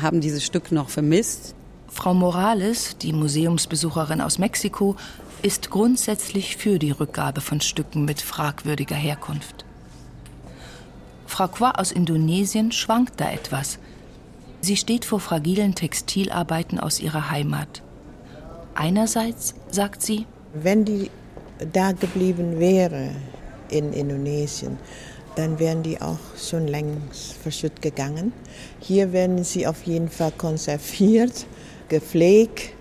[0.00, 1.54] haben dieses Stück noch vermisst.
[1.88, 4.96] Frau Morales, die Museumsbesucherin aus Mexiko,
[5.42, 9.64] ist grundsätzlich für die Rückgabe von Stücken mit fragwürdiger Herkunft.
[11.26, 13.78] Frau Qua aus Indonesien schwankt da etwas.
[14.60, 17.82] Sie steht vor fragilen Textilarbeiten aus ihrer Heimat.
[18.74, 21.10] Einerseits, sagt sie, wenn die
[21.72, 23.10] da geblieben wäre
[23.70, 24.78] in Indonesien,
[25.36, 28.32] dann wären die auch schon längst verschütt gegangen.
[28.80, 31.46] Hier werden sie auf jeden Fall konserviert,
[31.88, 32.72] gepflegt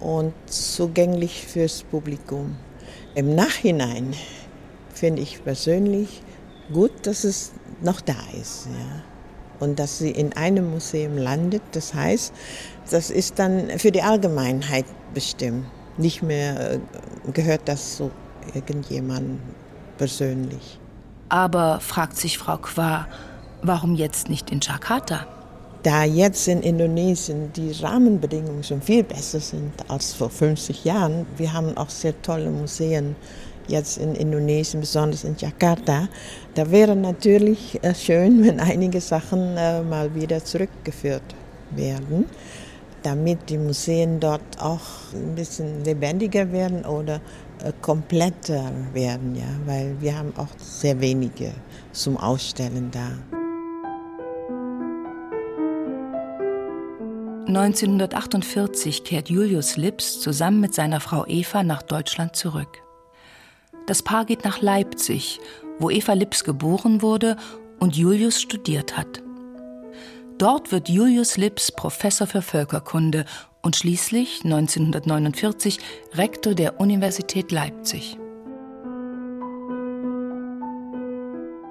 [0.00, 2.56] und zugänglich fürs Publikum.
[3.14, 4.14] Im Nachhinein
[4.92, 6.22] finde ich persönlich
[6.72, 8.66] gut, dass es noch da ist.
[8.66, 9.09] Ja.
[9.60, 11.62] Und dass sie in einem Museum landet.
[11.72, 12.32] Das heißt,
[12.90, 15.66] das ist dann für die Allgemeinheit bestimmt.
[15.96, 16.78] Nicht mehr äh,
[17.32, 18.10] gehört das so
[18.54, 19.38] irgendjemand
[19.98, 20.80] persönlich.
[21.28, 23.06] Aber fragt sich Frau Qua,
[23.62, 25.26] warum jetzt nicht in Jakarta?
[25.82, 31.26] Da jetzt in Indonesien die Rahmenbedingungen schon viel besser sind als vor 50 Jahren.
[31.36, 33.16] Wir haben auch sehr tolle Museen
[33.70, 36.08] jetzt in Indonesien, besonders in Jakarta.
[36.54, 41.22] Da wäre natürlich äh, schön, wenn einige Sachen äh, mal wieder zurückgeführt
[41.70, 42.26] werden,
[43.02, 47.20] damit die Museen dort auch ein bisschen lebendiger werden oder
[47.62, 51.52] äh, kompletter werden, ja, weil wir haben auch sehr wenige
[51.92, 53.10] zum Ausstellen da.
[57.50, 62.82] 1948 kehrt Julius Lips zusammen mit seiner Frau Eva nach Deutschland zurück.
[63.86, 65.40] Das Paar geht nach Leipzig,
[65.78, 67.36] wo Eva Lips geboren wurde
[67.78, 69.22] und Julius studiert hat.
[70.38, 73.24] Dort wird Julius Lips Professor für Völkerkunde
[73.62, 75.78] und schließlich 1949
[76.14, 78.16] Rektor der Universität Leipzig.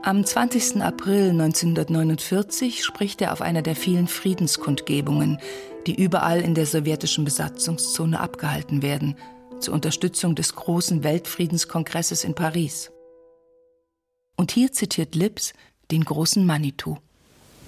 [0.02, 0.82] Am 20.
[0.82, 5.40] April 1949 spricht er auf einer der vielen Friedenskundgebungen,
[5.88, 9.16] die überall in der sowjetischen Besatzungszone abgehalten werden,
[9.60, 12.92] zur Unterstützung des großen Weltfriedenskongresses in Paris.
[14.36, 15.54] Und hier zitiert Lips
[15.92, 16.98] den großen Manitou.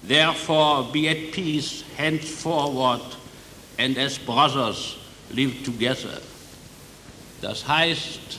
[0.06, 3.16] Therefore be at peace henceforward
[3.78, 4.96] and as brothers
[5.30, 6.20] live together.
[7.40, 8.38] Das heißt,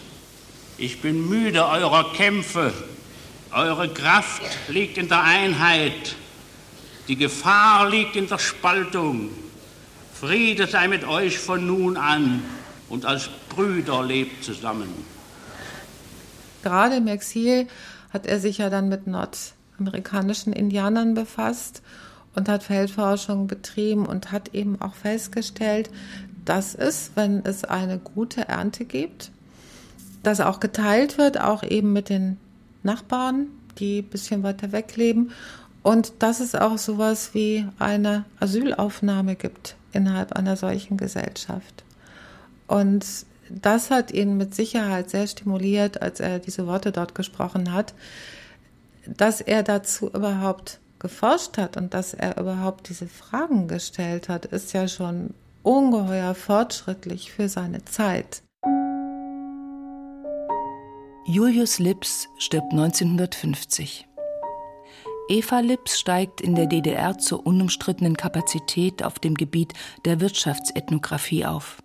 [0.78, 2.74] ich bin müde eurer Kämpfe,
[3.52, 6.16] eure Kraft liegt in der Einheit,
[7.08, 9.30] die Gefahr liegt in der Spaltung.
[10.14, 12.44] Friede sei mit euch von nun an
[12.90, 14.90] und als Brüder lebt zusammen.
[16.64, 17.68] Gerade im Exil
[18.12, 21.82] hat er sich ja dann mit nordamerikanischen Indianern befasst
[22.36, 25.90] und hat Feldforschung betrieben und hat eben auch festgestellt,
[26.46, 29.32] dass es, wenn es eine gute Ernte gibt,
[30.24, 32.38] dass auch geteilt wird, auch eben mit den
[32.82, 33.48] Nachbarn,
[33.78, 35.32] die ein bisschen weiter weg leben
[35.84, 41.84] und dass es auch sowas wie eine Asylaufnahme gibt innerhalb einer solchen Gesellschaft.
[42.68, 43.06] Und
[43.62, 47.94] das hat ihn mit Sicherheit sehr stimuliert, als er diese Worte dort gesprochen hat,
[49.06, 54.74] dass er dazu überhaupt geforscht hat und dass er überhaupt diese Fragen gestellt hat, ist
[54.74, 58.42] ja schon ungeheuer fortschrittlich für seine Zeit.
[61.26, 64.08] Julius Lips stirbt 1950.
[65.30, 69.74] Eva Lips steigt in der DDR zur unumstrittenen Kapazität auf dem Gebiet
[70.04, 71.78] der Wirtschaftsethnographie auf.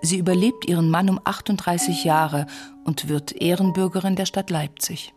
[0.00, 2.46] Sie überlebt ihren Mann um 38 Jahre
[2.84, 5.12] und wird Ehrenbürgerin der Stadt Leipzig.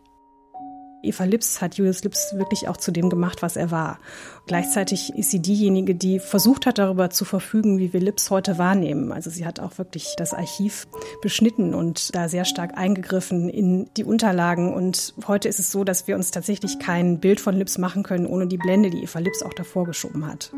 [1.04, 3.98] Eva Lips hat Julius Lips wirklich auch zu dem gemacht, was er war.
[4.46, 9.12] Gleichzeitig ist sie diejenige, die versucht hat, darüber zu verfügen, wie wir Lips heute wahrnehmen.
[9.12, 10.88] Also sie hat auch wirklich das Archiv
[11.22, 14.74] beschnitten und da sehr stark eingegriffen in die Unterlagen.
[14.74, 18.28] Und heute ist es so, dass wir uns tatsächlich kein Bild von Lips machen können,
[18.28, 20.52] ohne die Blende, die Eva Lips auch davor geschoben hat.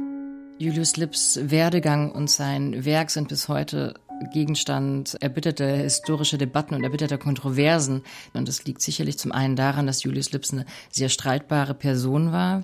[0.60, 3.96] Julius Lips Werdegang und sein Werk sind bis heute
[4.32, 8.04] Gegenstand erbitterter historischer Debatten und erbitterter Kontroversen.
[8.34, 12.64] Und das liegt sicherlich zum einen daran, dass Julius Lips eine sehr streitbare Person war,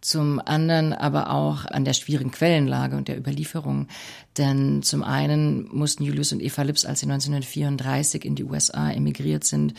[0.00, 3.88] zum anderen aber auch an der schwierigen Quellenlage und der Überlieferung.
[4.36, 9.44] Denn zum einen mussten Julius und Eva Lips, als sie 1934 in die USA emigriert
[9.44, 9.74] sind,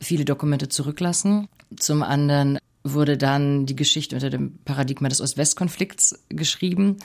[0.00, 1.48] viele Dokumente zurücklassen.
[1.76, 6.96] Zum anderen wurde dann die Geschichte unter dem Paradigma des Ost-West-Konflikts geschrieben.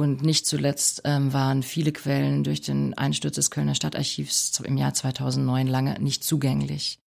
[0.00, 4.94] Und nicht zuletzt ähm, waren viele Quellen durch den Einsturz des Kölner Stadtarchivs im Jahr
[4.94, 6.98] 2009 lange nicht zugänglich.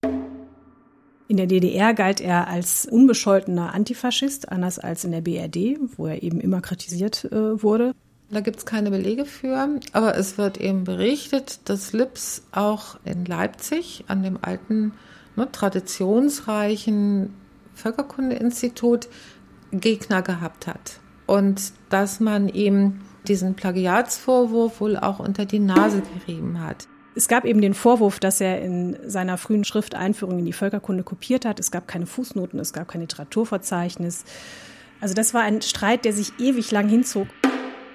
[1.28, 6.22] In der DDR galt er als unbescholtener Antifaschist, anders als in der BRD, wo er
[6.22, 7.96] eben immer kritisiert äh, wurde.
[8.30, 13.26] Da gibt es keine Belege für, aber es wird eben berichtet, dass Lips auch in
[13.26, 14.94] Leipzig an dem alten,
[15.36, 17.34] ne, traditionsreichen
[17.74, 19.08] Völkerkundeinstitut
[19.72, 21.00] Gegner gehabt hat.
[21.26, 26.88] Und dass man ihm diesen Plagiatsvorwurf wohl auch unter die Nase gerieben hat.
[27.16, 31.04] Es gab eben den Vorwurf, dass er in seiner frühen Schrift Einführung in die Völkerkunde
[31.04, 31.60] kopiert hat.
[31.60, 34.26] Es gab keine Fußnoten, es gab kein Literaturverzeichnis.
[35.00, 37.28] Also das war ein Streit, der sich ewig lang hinzog.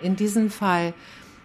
[0.02, 0.94] In diesem Fall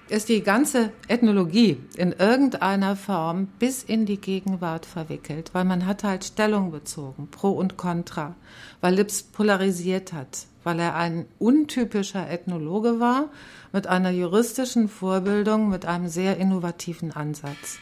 [0.10, 6.04] ist die ganze Ethnologie in irgendeiner Form bis in die Gegenwart verwickelt, weil man hat
[6.04, 8.36] halt Stellung bezogen, pro und contra,
[8.82, 13.30] weil Lips polarisiert hat, weil er ein untypischer Ethnologe war
[13.72, 17.80] mit einer juristischen Vorbildung, mit einem sehr innovativen Ansatz.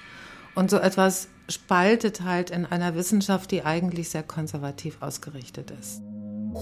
[0.55, 6.01] Und so etwas spaltet halt in einer Wissenschaft, die eigentlich sehr konservativ ausgerichtet ist.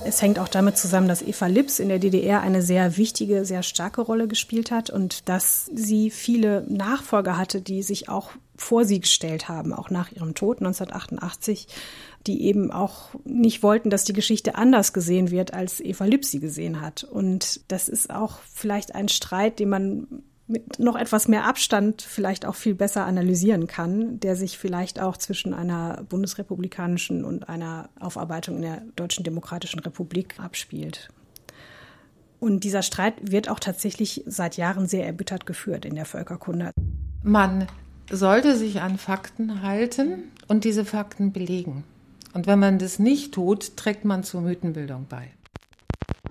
[0.06, 3.64] Es hängt auch damit zusammen, dass Eva Lips in der DDR eine sehr wichtige, sehr
[3.64, 9.00] starke Rolle gespielt hat und dass sie viele Nachfolger hatte, die sich auch vor sie
[9.00, 11.68] gestellt haben, auch nach ihrem Tod 1988,
[12.28, 16.40] die eben auch nicht wollten, dass die Geschichte anders gesehen wird, als Eva Lips sie
[16.40, 17.04] gesehen hat.
[17.04, 20.08] Und das ist auch vielleicht ein Streit, den man
[20.50, 25.16] mit noch etwas mehr Abstand vielleicht auch viel besser analysieren kann, der sich vielleicht auch
[25.16, 31.10] zwischen einer bundesrepublikanischen und einer Aufarbeitung in der Deutschen Demokratischen Republik abspielt.
[32.40, 36.72] Und dieser Streit wird auch tatsächlich seit Jahren sehr erbittert geführt in der Völkerkunde.
[37.22, 37.68] Man
[38.10, 41.84] sollte sich an Fakten halten und diese Fakten belegen.
[42.34, 45.30] Und wenn man das nicht tut, trägt man zur Mythenbildung bei.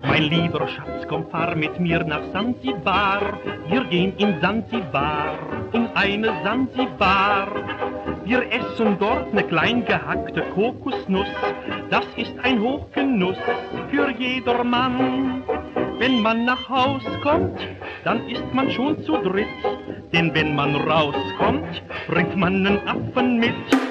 [0.01, 3.37] Mein lieber Schatz, komm, fahr mit mir nach Sansibar.
[3.67, 5.37] Wir gehen in Sansibar,
[5.73, 7.47] in eine Sansibar.
[8.23, 11.27] Wir essen dort ne klein gehackte Kokosnuss.
[11.89, 13.37] Das ist ein Hochgenuss
[13.91, 15.43] für jedermann.
[15.97, 17.59] Wenn man nach Haus kommt,
[18.05, 19.47] dann ist man schon zu dritt.
[20.13, 23.88] Denn wenn man rauskommt, bringt man einen Affen mit.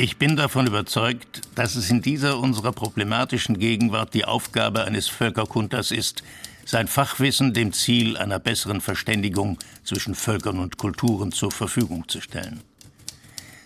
[0.00, 5.90] Ich bin davon überzeugt, dass es in dieser unserer problematischen Gegenwart die Aufgabe eines Völkerkunders
[5.90, 6.22] ist,
[6.64, 12.62] sein Fachwissen dem Ziel einer besseren Verständigung zwischen Völkern und Kulturen zur Verfügung zu stellen.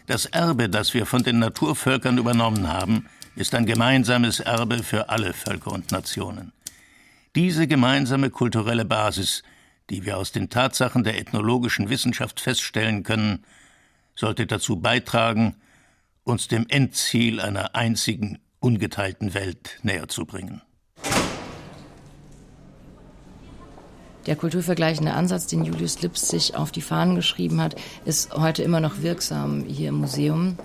[0.06, 5.34] Das Erbe, das wir von den Naturvölkern übernommen haben, ist ein gemeinsames Erbe für alle
[5.34, 6.52] Völker und Nationen.
[7.34, 9.42] Diese gemeinsame kulturelle Basis,
[9.90, 13.44] die wir aus den Tatsachen der ethnologischen Wissenschaft feststellen können,
[14.14, 15.56] sollte dazu beitragen,
[16.24, 20.62] uns dem Endziel einer einzigen, ungeteilten Welt näher zu bringen.
[24.26, 28.78] Der kulturvergleichende Ansatz, den Julius Lips sich auf die Fahnen geschrieben hat, ist heute immer
[28.78, 30.56] noch wirksam hier im Museum.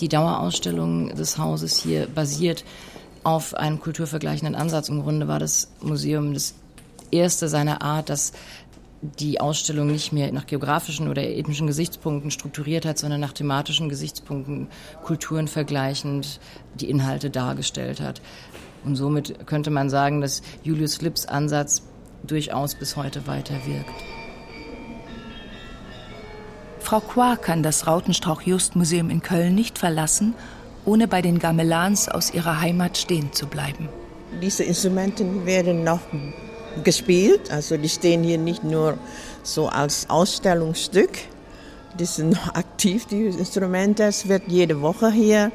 [0.00, 2.64] Die Dauerausstellung des Hauses hier basiert
[3.22, 4.88] auf einem kulturvergleichenden Ansatz.
[4.88, 6.54] Im Grunde war das Museum das
[7.12, 8.32] erste seiner Art, das
[9.18, 14.68] die Ausstellung nicht mehr nach geografischen oder ethnischen Gesichtspunkten strukturiert hat, sondern nach thematischen Gesichtspunkten,
[15.02, 16.40] Kulturen vergleichend
[16.74, 18.22] die Inhalte dargestellt hat.
[18.84, 21.82] Und somit könnte man sagen, dass Julius Lips Ansatz
[22.22, 23.92] durchaus bis heute weiter wirkt.
[26.80, 30.34] Frau Qua kann das Rautenstrauch-Just-Museum in Köln nicht verlassen,
[30.84, 33.88] ohne bei den Gamelans aus ihrer Heimat stehen zu bleiben.
[34.42, 36.00] Diese Instrumente werden noch
[36.82, 37.50] gespielt.
[37.50, 38.98] Also die stehen hier nicht nur
[39.42, 41.10] so als Ausstellungsstück.
[41.98, 44.04] Die sind noch aktiv, die Instrumente.
[44.04, 45.52] Es wird jede Woche hier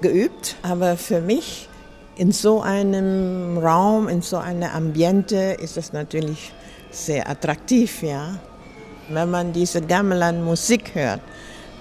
[0.00, 0.56] geübt.
[0.62, 1.68] Aber für mich
[2.16, 6.52] in so einem Raum, in so einem Ambiente ist es natürlich
[6.90, 8.38] sehr attraktiv, ja.
[9.08, 11.20] Wenn man diese Gamelan-Musik hört,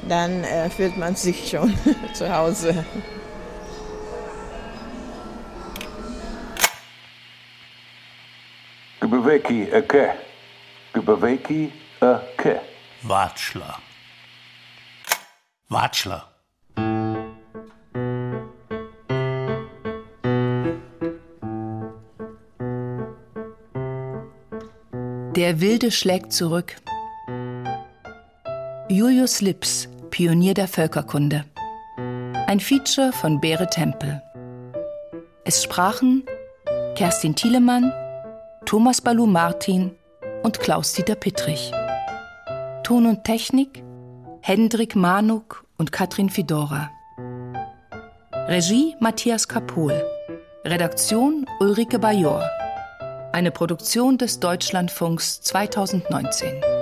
[0.09, 1.73] dann äh, fühlt man sich schon
[2.13, 2.83] zu Hause.
[9.13, 10.15] Gebeweki eke.
[10.91, 12.61] Gebeweki eke.
[13.03, 13.77] Watschler.
[15.69, 16.23] Watschler.
[25.35, 26.75] Der Wilde schlägt zurück.
[28.89, 31.45] Julius Lips, Pionier der Völkerkunde.
[32.47, 34.23] Ein Feature von Bere Tempel.
[35.45, 36.23] Es sprachen
[36.95, 37.91] Kerstin Thielemann,
[38.65, 39.91] Thomas Balu Martin
[40.41, 41.71] und Klaus-Dieter Pittrich.
[42.83, 43.83] Ton und Technik
[44.41, 46.89] Hendrik Manuk und Katrin Fidora.
[48.47, 50.03] Regie Matthias Kapohl.
[50.65, 52.49] Redaktion Ulrike Bajor.
[53.31, 56.72] Eine Produktion des Deutschlandfunks 2019.